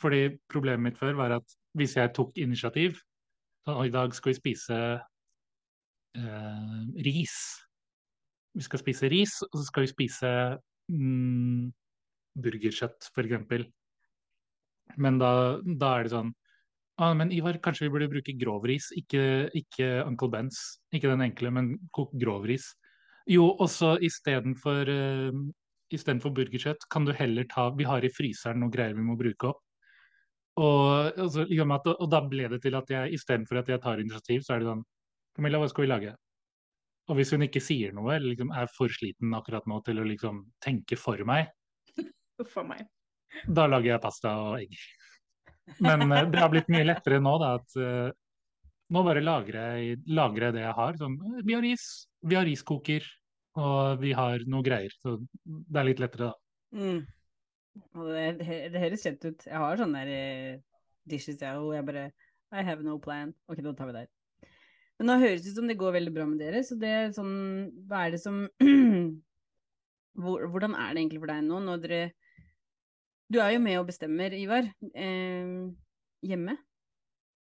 fordi 0.00 0.34
problemet 0.50 0.82
mitt 0.82 0.98
før 0.98 1.14
var 1.16 1.36
at 1.38 1.54
hvis 1.78 1.94
jeg 1.96 2.10
tok 2.16 2.36
initiativ 2.42 2.98
så 3.66 3.82
I 3.82 3.90
dag 3.90 4.14
skal 4.14 4.30
vi 4.30 4.38
spise 4.38 4.76
uh, 6.18 6.82
ris. 7.06 7.36
Vi 8.54 8.62
skal 8.62 8.78
spise 8.78 9.08
ris, 9.10 9.42
og 9.42 9.58
så 9.58 9.64
skal 9.66 9.82
vi 9.82 9.86
spise 9.90 10.30
mm, 10.88 11.72
burgerkjøtt, 12.42 13.10
f.eks. 13.12 13.68
Men 15.02 15.20
da, 15.20 15.30
da, 15.64 15.92
er 15.96 16.06
det 16.06 16.14
sånn 16.14 16.32
ah, 17.02 17.12
men 17.16 17.32
Ivar, 17.34 17.58
kanskje 17.64 17.86
vi 17.86 17.92
burde 17.92 18.10
bruke 18.12 18.34
grovris, 18.40 18.88
ikke, 18.96 19.50
ikke 19.58 19.88
Uncle 20.06 20.30
Bens. 20.32 20.60
Ikke 20.94 21.10
den 21.10 21.24
enkle, 21.26 21.52
men 21.52 21.72
kok 21.96 22.14
grovris. 22.16 22.70
Jo, 23.28 23.50
også 23.60 23.96
istedenfor 24.06 24.88
uh, 24.92 25.40
istedenfor 25.94 26.32
burgerkjøtt, 26.34 26.86
kan 26.90 27.06
du 27.06 27.12
heller 27.14 27.46
ta 27.50 27.68
Vi 27.76 27.86
har 27.86 28.04
i 28.04 28.10
fryseren 28.12 28.62
noe 28.62 28.72
greier 28.72 28.94
vi 28.96 29.04
må 29.06 29.16
bruke 29.18 29.52
opp. 29.52 29.62
Og, 30.56 31.18
altså, 31.20 31.44
og 31.44 32.06
da 32.10 32.22
ble 32.24 32.48
det 32.48 32.62
til 32.64 32.78
at 32.78 32.90
jeg 32.90 33.18
istedenfor 33.18 33.60
at 33.60 33.68
jeg 33.68 33.82
tar 33.82 34.00
initiativ, 34.00 34.40
så 34.42 34.54
er 34.54 34.62
det 34.62 34.70
sånn 34.70 34.86
Camilla, 35.36 35.60
hva 35.60 35.68
skal 35.68 35.84
vi 35.84 35.90
lage? 35.90 36.14
Og 37.06 37.18
hvis 37.18 37.34
hun 37.34 37.44
ikke 37.44 37.60
sier 37.60 37.92
noe, 37.94 38.14
eller 38.14 38.32
liksom 38.32 38.54
er 38.56 38.70
for 38.72 38.90
sliten 38.90 39.34
akkurat 39.36 39.66
nå 39.68 39.82
til 39.84 40.00
å 40.00 40.06
liksom 40.08 40.40
tenke 40.64 40.96
for 40.98 41.20
meg, 41.28 41.50
for 42.44 42.68
meg. 42.68 42.84
da 43.48 43.66
lager 43.68 43.94
jeg 43.94 44.02
pasta 44.04 44.34
og 44.42 44.60
egg. 44.60 44.76
Men 45.82 46.06
uh, 46.12 46.22
det 46.30 46.40
har 46.40 46.52
blitt 46.52 46.70
mye 46.72 46.86
lettere 46.86 47.20
nå, 47.22 47.34
da, 47.42 47.54
at 47.58 47.76
uh, 47.80 48.10
nå 48.94 49.02
bare 49.06 49.24
lagrer 49.24 49.78
jeg, 49.80 50.00
lagrer 50.14 50.48
jeg 50.48 50.56
det 50.58 50.64
jeg 50.66 50.76
har. 50.78 50.98
Sånn, 51.00 51.16
vi 51.42 51.56
har 51.56 51.64
ris, 51.64 51.86
vi 52.22 52.38
har 52.38 52.46
riskoker, 52.46 53.06
og 53.58 54.02
vi 54.02 54.12
har 54.16 54.44
noe 54.46 54.66
greier. 54.66 54.94
Så 55.02 55.16
det 55.44 55.80
er 55.80 55.88
litt 55.88 56.02
lettere, 56.02 56.30
da. 56.30 56.36
Mm. 56.76 57.00
Det, 57.76 58.26
det, 58.40 58.60
det, 58.72 58.82
høres 58.84 59.02
kjent 59.04 59.26
ut. 59.26 59.48
Jeg 59.48 59.62
har 59.62 59.80
sånne 59.80 60.04
der, 60.04 60.12
eh, 60.12 60.84
dishes, 61.08 61.40
jeg, 61.42 61.58
og 61.60 61.74
jeg 61.76 61.86
bare 61.88 62.06
I 62.54 62.62
have 62.64 62.86
no 62.86 62.98
plan. 63.02 63.34
Ok, 63.50 63.60
da 63.64 63.74
tar 63.76 63.90
vi 63.90 63.98
der. 63.98 64.12
Men 64.96 65.10
nå 65.10 65.18
høres 65.20 65.42
det 65.44 65.52
ut 65.52 65.58
som 65.58 65.68
det 65.68 65.76
går 65.80 65.96
veldig 65.98 66.12
bra 66.14 66.24
med 66.28 66.40
dere, 66.40 66.62
så 66.64 66.76
det 66.80 66.88
er 66.88 67.10
sånn 67.12 67.34
Hva 67.88 68.06
er 68.06 68.14
det 68.14 68.20
som 68.22 68.46
hvordan 70.16 70.72
er 70.72 70.94
det 70.94 71.02
egentlig 71.02 71.20
for 71.20 71.32
deg 71.32 71.42
nå, 71.44 71.58
når 71.66 71.82
dere 71.82 72.00
Du 73.32 73.40
er 73.42 73.56
jo 73.56 73.62
med 73.62 73.80
og 73.80 73.88
bestemmer, 73.88 74.34
Ivar, 74.38 74.68
eh, 74.94 75.54
hjemme 76.22 76.56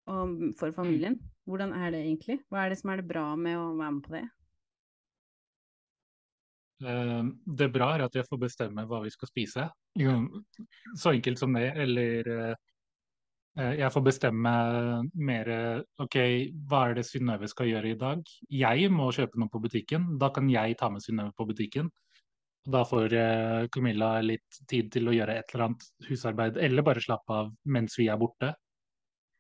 og 0.08 0.54
for 0.60 0.72
familien. 0.72 1.18
Hvordan 1.46 1.74
er 1.76 1.92
det 1.92 2.06
egentlig? 2.06 2.40
Hva 2.50 2.64
er 2.64 2.72
det 2.72 2.80
som 2.80 2.94
er 2.94 3.02
det 3.02 3.10
bra 3.10 3.26
med 3.36 3.58
å 3.60 3.74
være 3.76 3.96
med 3.98 4.04
på 4.06 4.14
det? 4.16 4.24
Eh, 6.86 7.24
Det 7.60 7.72
bra 7.74 7.90
er 7.96 8.06
at 8.06 8.16
jeg 8.16 8.28
får 8.30 8.40
bestemme 8.46 8.86
hva 8.88 9.02
vi 9.04 9.12
skal 9.12 9.28
spise. 9.28 9.68
Så 10.96 11.12
enkelt 11.12 11.40
som 11.40 11.54
det. 11.54 11.68
Eller 11.76 12.32
eh, 12.32 13.76
jeg 13.82 13.92
får 13.92 14.04
bestemme 14.04 14.56
mer 15.14 15.52
OK, 16.00 16.18
hva 16.68 16.90
er 16.90 16.96
det 16.96 17.06
Synnøve 17.08 17.48
skal 17.52 17.68
gjøre 17.68 17.92
i 17.92 18.00
dag? 18.00 18.24
Jeg 18.52 18.92
må 18.92 19.12
kjøpe 19.12 19.40
noe 19.40 19.52
på 19.52 19.62
butikken. 19.64 20.18
Da 20.20 20.30
kan 20.30 20.50
jeg 20.50 20.78
ta 20.80 20.90
med 20.90 21.04
Synnøve 21.04 21.36
på 21.36 21.48
butikken. 21.52 21.92
Da 22.66 22.82
får 22.86 23.14
eh, 23.14 23.68
Camilla 23.74 24.16
litt 24.26 24.62
tid 24.70 24.90
til 24.94 25.10
å 25.10 25.14
gjøre 25.14 25.36
et 25.38 25.52
eller 25.54 25.68
annet 25.68 25.84
husarbeid, 26.08 26.58
eller 26.58 26.86
bare 26.86 27.04
slappe 27.04 27.36
av 27.42 27.52
mens 27.70 27.98
vi 28.00 28.08
er 28.10 28.18
borte. 28.18 28.56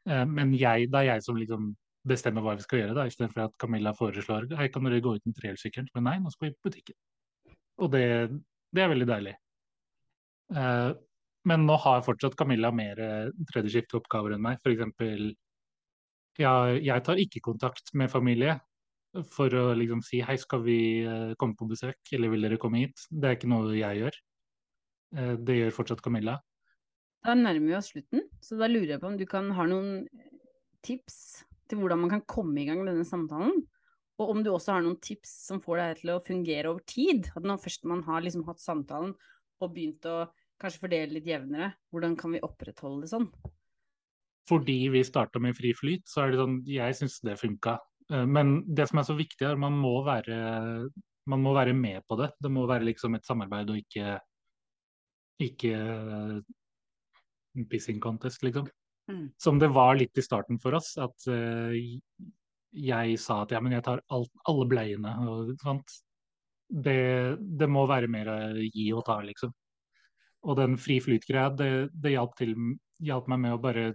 Eh, 0.09 0.25
Men 0.29 0.53
jeg, 0.53 0.91
det 0.93 1.01
er 1.01 1.09
jeg 1.15 1.25
som 1.25 1.39
liksom 1.39 1.71
bestemmer 2.05 2.45
hva 2.45 2.53
vi 2.57 2.65
skal 2.65 2.83
gjøre, 2.83 2.97
da, 2.99 3.07
istedenfor 3.09 3.47
at 3.47 3.55
Camilla 3.61 3.95
foreslår 3.97 4.51
Hei, 4.59 4.67
kan 4.69 4.85
dere 4.85 5.01
gå 5.01 5.15
ut 5.15 5.25
med 5.25 5.37
trehjulssykkelen? 5.39 5.89
Men 5.95 6.05
nei, 6.05 6.19
nå 6.21 6.33
skal 6.33 6.51
vi 6.51 6.53
på 6.53 6.69
butikken. 6.69 6.97
Og 7.81 7.89
det, 7.95 8.05
det 8.75 8.83
er 8.83 8.93
veldig 8.93 9.09
deilig. 9.09 9.33
Eh, 10.53 10.91
men 11.49 11.65
nå 11.65 11.79
har 11.81 12.05
fortsatt 12.05 12.37
Camilla 12.37 12.71
mer 12.73 13.01
tredjeskifteoppgaver 13.51 14.33
enn 14.33 14.45
meg. 14.45 14.61
Eksempel, 14.69 15.27
ja, 16.41 16.53
jeg 16.73 17.05
tar 17.05 17.21
ikke 17.21 17.41
kontakt 17.45 17.93
med 17.97 18.09
familie 18.13 18.59
for 19.31 19.53
å 19.55 19.65
liksom 19.77 20.01
si 20.05 20.21
hei, 20.25 20.35
skal 20.41 20.63
vi 20.65 20.79
eh, 21.07 21.33
komme 21.39 21.57
på 21.57 21.67
besøk, 21.69 21.99
eller 22.15 22.33
vil 22.33 22.47
dere 22.47 22.59
komme 22.61 22.83
hit? 22.83 23.05
Det 23.09 23.29
er 23.29 23.37
ikke 23.37 23.51
noe 23.51 23.75
jeg 23.77 24.01
gjør. 24.01 24.19
Eh, 25.15 25.33
det 25.47 25.57
gjør 25.59 25.75
fortsatt 25.77 26.03
Camilla. 26.05 26.37
Da 27.25 27.33
nærmer 27.37 27.71
vi 27.71 27.77
oss 27.77 27.91
slutten, 27.93 28.25
så 28.43 28.57
da 28.59 28.69
lurer 28.69 28.95
jeg 28.95 29.01
på 29.01 29.09
om 29.09 29.17
du 29.17 29.25
kan 29.29 29.49
ha 29.57 29.65
noen 29.69 30.03
tips 30.85 31.45
til 31.69 31.81
hvordan 31.81 32.03
man 32.03 32.11
kan 32.13 32.25
komme 32.29 32.59
i 32.61 32.67
gang 32.67 32.83
med 32.83 32.93
denne 32.93 33.07
samtalen. 33.07 33.63
Og 34.21 34.31
om 34.31 34.43
du 34.45 34.51
også 34.51 34.75
har 34.75 34.85
noen 34.85 34.99
tips 35.03 35.31
som 35.49 35.59
får 35.63 35.81
deg 35.81 36.01
til 36.01 36.13
å 36.13 36.21
fungere 36.23 36.71
over 36.71 36.85
tid. 36.87 37.31
At 37.35 37.43
når 37.43 37.63
først 37.65 37.87
man 37.89 38.03
har 38.05 38.23
liksom 38.23 38.45
hatt 38.47 38.61
samtalen 38.63 39.15
og 39.63 39.73
begynt 39.73 40.05
å 40.07 40.27
kanskje 40.61 40.85
fordele 40.85 41.17
litt 41.17 41.27
jevnere, 41.27 41.73
hvordan 41.91 42.15
kan 42.19 42.35
vi 42.35 42.43
opprettholde 42.45 43.03
det 43.03 43.11
sånn? 43.11 43.27
Fordi 44.45 44.77
vi 44.93 45.01
starta 45.03 45.41
med 45.41 45.57
fri 45.57 45.73
flyt, 45.75 46.05
så 46.07 46.23
er 46.23 46.31
det 46.31 46.39
sånn 46.39 46.59
Jeg 46.69 46.97
syns 46.99 47.17
det 47.25 47.39
funka. 47.41 47.79
Eh, 48.13 48.25
Men 48.25 48.61
det 48.75 48.87
som 48.89 48.99
er 49.01 49.07
så 49.07 49.17
viktig, 49.17 49.43
er 49.45 49.55
at 49.55 49.61
man 49.61 49.77
må 49.77 49.97
være 50.05 50.89
man 51.25 51.41
må 51.41 51.55
være 51.55 51.73
med 51.73 52.03
på 52.07 52.17
det. 52.19 52.29
Det 52.41 52.51
må 52.53 52.67
være 52.69 52.85
liksom 52.85 53.15
et 53.17 53.25
samarbeid 53.25 53.71
og 53.73 53.81
ikke 53.81 54.19
ikke 55.41 55.71
eh, 55.75 57.65
pissing 57.71 57.99
contest, 57.99 58.43
liksom. 58.43 58.67
Mm. 59.11 59.29
Som 59.37 59.59
det 59.59 59.69
var 59.73 59.95
litt 59.95 60.17
i 60.17 60.23
starten 60.23 60.59
for 60.61 60.75
oss, 60.77 60.95
at 60.97 61.27
uh, 61.29 61.75
jeg 62.75 63.19
sa 63.21 63.43
at 63.43 63.53
ja, 63.53 63.61
men 63.61 63.75
jeg 63.75 63.85
tar 63.85 64.01
alt, 64.15 64.31
alle 64.49 64.65
bleiene 64.67 65.11
og 65.29 65.51
sånt. 65.61 65.99
Det, 66.65 67.37
det 67.37 67.67
må 67.69 67.85
være 67.87 68.09
mer 68.09 68.31
å 68.31 68.37
gi 68.65 68.87
og 68.97 69.05
ta, 69.05 69.19
liksom. 69.23 69.53
Og 70.45 70.57
den 70.57 70.75
fri 70.81 70.97
flyt-greia, 71.01 71.51
det, 71.53 71.69
det 71.93 72.15
hjalp, 72.15 72.33
til, 72.39 72.55
hjalp 73.05 73.29
meg 73.31 73.43
med 73.45 73.55
å 73.55 73.61
bare 73.61 73.85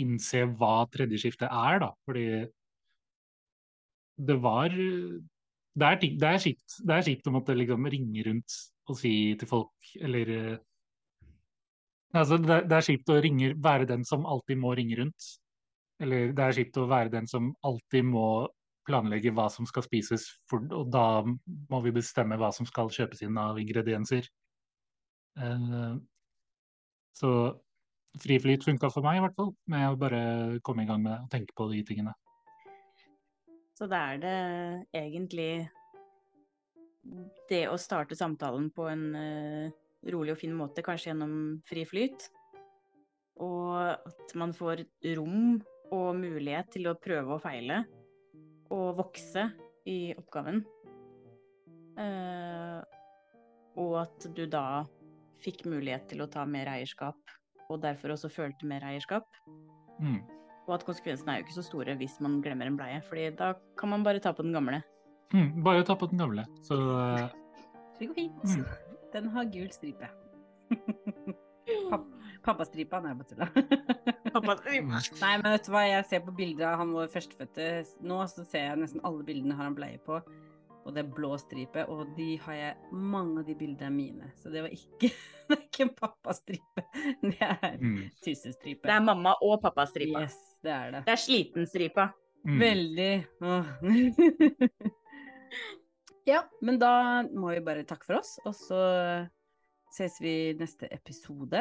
innse 0.00 0.46
hva 0.56 0.88
tredje 0.92 1.20
skifte 1.20 1.46
er, 1.46 1.82
da. 1.84 1.92
Fordi 2.08 2.26
det 4.16 4.36
var 4.42 4.70
Det 4.70 5.86
er, 5.88 5.96
det 5.98 6.28
er 6.28 6.38
kjipt 6.38 6.76
det 6.86 6.94
er 6.94 7.06
kjipt 7.08 7.26
å 7.26 7.34
måtte 7.34 7.56
liksom 7.56 7.88
ringe 7.90 8.22
rundt 8.28 8.56
og 8.88 8.98
si 9.00 9.34
til 9.40 9.48
folk, 9.48 9.94
eller 10.00 10.30
eh, 10.30 10.56
Altså, 12.14 12.36
det 12.38 12.70
er 12.70 12.84
kjipt 12.86 13.10
å 13.10 13.16
ringe, 13.18 13.54
være 13.58 13.88
den 13.90 14.04
som 14.06 14.26
alltid 14.30 14.60
må 14.62 14.70
ringe 14.78 15.00
rundt. 15.00 15.32
Eller 16.02 16.30
det 16.30 16.44
er 16.44 16.56
kjipt 16.60 16.78
å 16.78 16.86
være 16.86 17.10
den 17.10 17.26
som 17.26 17.48
alltid 17.66 18.06
må 18.06 18.26
planlegge 18.86 19.32
hva 19.34 19.48
som 19.50 19.66
skal 19.66 19.82
spises, 19.86 20.28
for, 20.50 20.62
og 20.76 20.92
da 20.94 21.24
må 21.24 21.80
vi 21.82 21.94
bestemme 21.96 22.38
hva 22.38 22.52
som 22.54 22.68
skal 22.68 22.92
kjøpes 22.92 23.24
inn 23.26 23.38
av 23.40 23.58
ingredienser. 23.58 24.28
Eh, 25.42 25.94
så 27.18 27.30
friflyt 28.22 28.66
funka 28.66 28.92
for 28.94 29.06
meg, 29.06 29.18
i 29.18 29.24
hvert 29.24 29.38
fall. 29.38 29.50
Med 29.74 29.88
å 29.88 29.98
bare 29.98 30.22
komme 30.62 30.84
i 30.84 30.90
gang 30.90 31.02
med 31.02 31.16
å 31.16 31.30
tenke 31.32 31.56
på 31.56 31.66
de 31.72 31.82
tingene. 31.88 32.14
Så 33.74 33.88
da 33.90 34.00
er 34.12 34.20
det 34.22 34.36
egentlig 34.94 35.66
det 37.50 37.64
å 37.68 37.78
starte 37.80 38.16
samtalen 38.16 38.70
på 38.74 38.86
en 38.88 39.04
eh, 39.18 39.74
rolig 40.14 40.34
og 40.34 40.40
fin 40.40 40.54
måte, 40.56 40.84
kanskje 40.84 41.10
gjennom 41.10 41.34
fri 41.68 41.84
flyt. 41.88 42.28
Og 43.42 43.74
at 43.74 44.34
man 44.38 44.54
får 44.54 44.84
rom 45.18 45.58
og 45.94 46.08
mulighet 46.16 46.70
til 46.76 46.88
å 46.88 46.98
prøve 46.98 47.36
og 47.36 47.42
feile. 47.44 47.82
Og 48.74 48.94
vokse 48.98 49.48
i 49.90 50.14
oppgaven. 50.16 50.62
Eh, 52.00 52.80
og 53.78 53.96
at 54.04 54.28
du 54.36 54.44
da 54.50 54.84
fikk 55.42 55.66
mulighet 55.68 56.06
til 56.12 56.24
å 56.24 56.30
ta 56.30 56.46
mer 56.48 56.70
eierskap, 56.72 57.18
og 57.68 57.82
derfor 57.82 58.14
også 58.14 58.30
følte 58.32 58.68
mer 58.70 58.86
eierskap. 58.86 59.26
Mm. 60.00 60.22
Og 60.64 60.74
at 60.78 60.84
konsekvensene 60.88 61.32
er 61.34 61.40
jo 61.40 61.44
ikke 61.46 61.56
så 61.58 61.66
store 61.66 61.94
hvis 62.00 62.16
man 62.24 62.38
glemmer 62.44 62.66
en 62.70 62.76
bleie, 62.78 63.00
fordi 63.04 63.28
da 63.36 63.52
kan 63.78 63.90
man 63.92 64.04
bare 64.06 64.22
ta 64.24 64.32
på 64.32 64.42
den 64.46 64.54
gamle. 64.56 64.80
Mm, 65.34 65.62
bare 65.64 65.84
ta 65.84 65.96
på 65.98 66.06
den 66.10 66.18
gamle. 66.22 66.44
Så 66.64 66.78
Det 67.98 68.08
går 68.08 68.14
fint. 68.14 68.44
Mm. 68.44 68.64
Den 69.12 69.28
har 69.34 69.44
gul 69.52 69.68
stripe. 69.72 70.08
Papp- 71.90 72.10
Pappastripa? 72.44 73.00
Nei, 73.00 73.14
bare 73.14 73.28
tulla. 73.28 73.46
Pappa, 74.34 74.56
Nei, 74.68 75.36
men 75.40 75.46
vet 75.54 75.64
du 75.68 75.70
hva, 75.72 75.84
jeg 75.88 76.04
ser 76.10 76.24
på 76.26 76.34
bilder 76.36 76.72
av 76.72 76.80
han 76.82 76.90
vår 76.92 77.06
førstefødte 77.12 77.68
nå, 78.04 78.18
så 78.28 78.44
ser 78.44 78.66
jeg 78.70 78.80
nesten 78.82 79.04
alle 79.06 79.24
bildene 79.24 79.56
har 79.56 79.70
han 79.70 79.76
bleie 79.78 80.00
på. 80.04 80.18
Og 80.84 80.92
det 80.92 81.00
er 81.06 81.12
blå 81.16 81.30
stripe, 81.40 81.86
og 81.88 82.10
de 82.18 82.34
har 82.44 82.56
jeg 82.58 82.90
Mange 82.92 83.40
av 83.40 83.46
de 83.48 83.54
bildene 83.56 83.86
er 83.88 83.94
mine. 83.94 84.32
Så 84.36 84.52
det 84.52 84.60
var 84.66 84.74
ikke, 84.74 85.08
det 85.48 85.56
er 85.56 85.62
ikke 85.64 85.86
en 85.86 85.94
pappastripe. 85.96 86.84
Det 87.24 87.38
er 87.40 87.78
mm, 87.80 88.02
tussestripe. 88.24 88.84
det 88.84 88.92
er 88.92 89.06
mamma 89.06 89.32
og 89.42 89.62
pappastripa. 89.64 90.26
Yes, 90.26 90.36
det 90.64 90.72
er 90.74 90.92
det. 90.94 91.04
Det 91.06 91.14
er 91.14 91.22
slitenstripa. 91.24 92.08
mm. 92.48 92.60
Veldig. 92.60 93.12
Ja, 96.24 96.38
men 96.64 96.78
da 96.80 97.20
må 97.36 97.50
vi 97.52 97.60
bare 97.60 97.82
takke 97.84 98.06
for 98.08 98.16
oss, 98.16 98.38
og 98.48 98.54
så 98.56 98.78
ses 99.92 100.14
vi 100.24 100.30
i 100.46 100.54
neste 100.56 100.88
episode. 100.88 101.60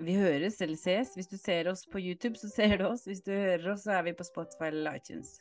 Vi 0.00 0.14
høres 0.16 0.56
eller 0.64 0.78
ses. 0.80 1.12
Hvis 1.18 1.28
du 1.28 1.36
ser 1.36 1.68
oss 1.68 1.84
på 1.90 2.00
YouTube, 2.00 2.38
så 2.40 2.48
ser 2.48 2.78
du 2.80 2.86
oss. 2.88 3.04
Hvis 3.04 3.20
du 3.26 3.32
hører 3.34 3.74
oss, 3.74 3.84
så 3.84 3.98
er 3.98 4.06
vi 4.08 4.16
på 4.16 4.24
Spotify 4.24 4.70
eller 4.70 4.96
iTunes. 4.96 5.36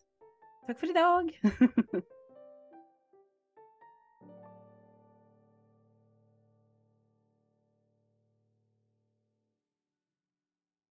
Takk 0.68 0.80
for 0.82 0.92
i 0.92 0.98
dag. 0.98 2.04